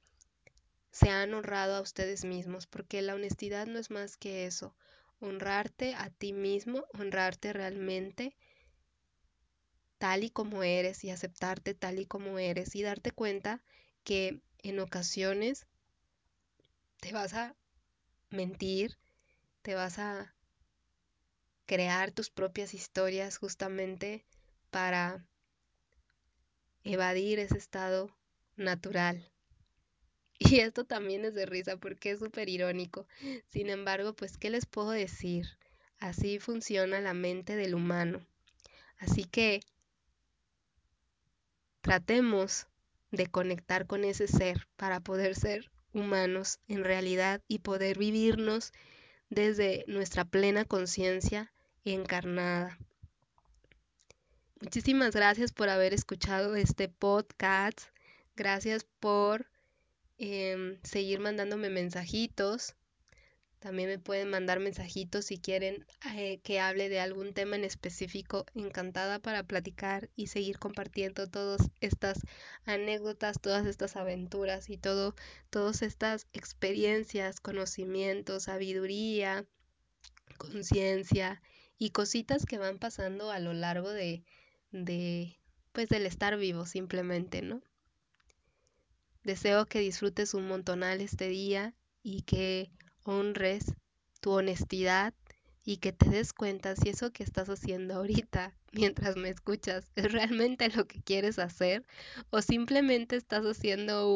se 0.90 1.10
han 1.10 1.34
honrado 1.34 1.74
a 1.74 1.80
ustedes 1.80 2.24
mismos, 2.24 2.66
porque 2.66 3.02
la 3.02 3.14
honestidad 3.14 3.66
no 3.66 3.78
es 3.78 3.90
más 3.90 4.16
que 4.16 4.46
eso, 4.46 4.76
honrarte 5.20 5.94
a 5.94 6.10
ti 6.10 6.32
mismo, 6.32 6.84
honrarte 6.98 7.52
realmente 7.52 8.36
tal 9.98 10.22
y 10.22 10.30
como 10.30 10.62
eres 10.62 11.02
y 11.02 11.10
aceptarte 11.10 11.74
tal 11.74 11.98
y 11.98 12.06
como 12.06 12.38
eres 12.38 12.76
y 12.76 12.82
darte 12.82 13.10
cuenta 13.10 13.62
que 14.04 14.40
en 14.62 14.78
ocasiones 14.78 15.66
te 17.00 17.12
vas 17.12 17.34
a 17.34 17.56
mentir, 18.30 18.98
te 19.64 19.74
vas 19.74 19.98
a 19.98 20.32
crear 21.66 22.12
tus 22.12 22.30
propias 22.30 22.74
historias 22.74 23.38
justamente 23.38 24.24
para 24.70 25.26
evadir 26.84 27.40
ese 27.40 27.58
estado 27.58 28.14
natural 28.56 29.28
y 30.38 30.60
esto 30.60 30.84
también 30.84 31.24
es 31.24 31.34
de 31.34 31.46
risa 31.46 31.76
porque 31.76 32.10
es 32.10 32.18
súper 32.18 32.48
irónico. 32.48 33.06
Sin 33.48 33.70
embargo, 33.70 34.14
pues, 34.14 34.36
¿qué 34.36 34.50
les 34.50 34.66
puedo 34.66 34.90
decir? 34.90 35.46
Así 35.98 36.38
funciona 36.38 37.00
la 37.00 37.14
mente 37.14 37.56
del 37.56 37.74
humano. 37.74 38.26
Así 38.98 39.24
que 39.24 39.60
tratemos 41.80 42.66
de 43.10 43.28
conectar 43.28 43.86
con 43.86 44.04
ese 44.04 44.26
ser 44.26 44.66
para 44.76 45.00
poder 45.00 45.34
ser 45.34 45.70
humanos 45.92 46.58
en 46.68 46.84
realidad 46.84 47.40
y 47.48 47.60
poder 47.60 47.96
vivirnos 47.98 48.72
desde 49.34 49.84
nuestra 49.88 50.24
plena 50.24 50.64
conciencia 50.64 51.52
encarnada. 51.84 52.78
Muchísimas 54.60 55.14
gracias 55.14 55.52
por 55.52 55.68
haber 55.68 55.92
escuchado 55.92 56.56
este 56.56 56.88
podcast. 56.88 57.80
Gracias 58.36 58.84
por 59.00 59.46
Em, 60.18 60.78
seguir 60.84 61.18
mandándome 61.18 61.70
mensajitos. 61.70 62.76
También 63.64 63.88
me 63.88 63.98
pueden 63.98 64.28
mandar 64.28 64.60
mensajitos 64.60 65.24
si 65.24 65.38
quieren 65.38 65.86
eh, 66.14 66.38
que 66.42 66.60
hable 66.60 66.90
de 66.90 67.00
algún 67.00 67.32
tema 67.32 67.56
en 67.56 67.64
específico. 67.64 68.44
Encantada 68.54 69.20
para 69.20 69.42
platicar 69.44 70.10
y 70.16 70.26
seguir 70.26 70.58
compartiendo 70.58 71.30
todas 71.30 71.70
estas 71.80 72.18
anécdotas, 72.66 73.40
todas 73.40 73.64
estas 73.64 73.96
aventuras 73.96 74.68
y 74.68 74.76
todo, 74.76 75.14
todas 75.48 75.80
estas 75.80 76.26
experiencias, 76.34 77.40
conocimientos, 77.40 78.42
sabiduría, 78.42 79.46
conciencia 80.36 81.40
y 81.78 81.88
cositas 81.88 82.44
que 82.44 82.58
van 82.58 82.78
pasando 82.78 83.30
a 83.30 83.38
lo 83.38 83.54
largo 83.54 83.88
de, 83.88 84.24
de, 84.72 85.38
pues 85.72 85.88
del 85.88 86.04
estar 86.04 86.36
vivo 86.36 86.66
simplemente, 86.66 87.40
¿no? 87.40 87.62
Deseo 89.22 89.64
que 89.64 89.78
disfrutes 89.78 90.34
un 90.34 90.48
montonal 90.48 91.00
este 91.00 91.30
día 91.30 91.74
y 92.02 92.24
que 92.24 92.70
honres 93.04 93.74
tu 94.20 94.32
honestidad 94.32 95.14
y 95.64 95.78
que 95.78 95.92
te 95.92 96.08
des 96.10 96.32
cuenta 96.32 96.76
si 96.76 96.90
eso 96.90 97.12
que 97.12 97.22
estás 97.22 97.48
haciendo 97.48 97.94
ahorita 97.94 98.54
mientras 98.72 99.16
me 99.16 99.30
escuchas 99.30 99.90
es 99.96 100.12
realmente 100.12 100.68
lo 100.70 100.86
que 100.86 101.00
quieres 101.00 101.38
hacer 101.38 101.86
o 102.30 102.42
simplemente 102.42 103.16
estás 103.16 103.44
haciendo 103.44 104.08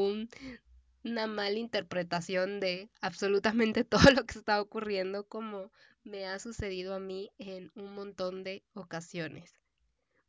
una 1.04 1.26
mala 1.26 1.58
interpretación 1.58 2.60
de 2.60 2.90
absolutamente 3.00 3.84
todo 3.84 4.10
lo 4.10 4.24
que 4.26 4.38
está 4.38 4.60
ocurriendo 4.60 5.26
como 5.26 5.70
me 6.04 6.26
ha 6.26 6.38
sucedido 6.38 6.94
a 6.94 7.00
mí 7.00 7.30
en 7.38 7.70
un 7.74 7.94
montón 7.94 8.44
de 8.44 8.64
ocasiones. 8.74 9.52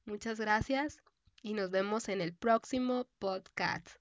Muchas 0.06 0.40
gracias 0.40 0.98
y 1.42 1.54
nos 1.54 1.72
vemos 1.72 2.10
en 2.10 2.22
el 2.22 2.34
próximo 2.34 3.08
podcast. 3.20 3.99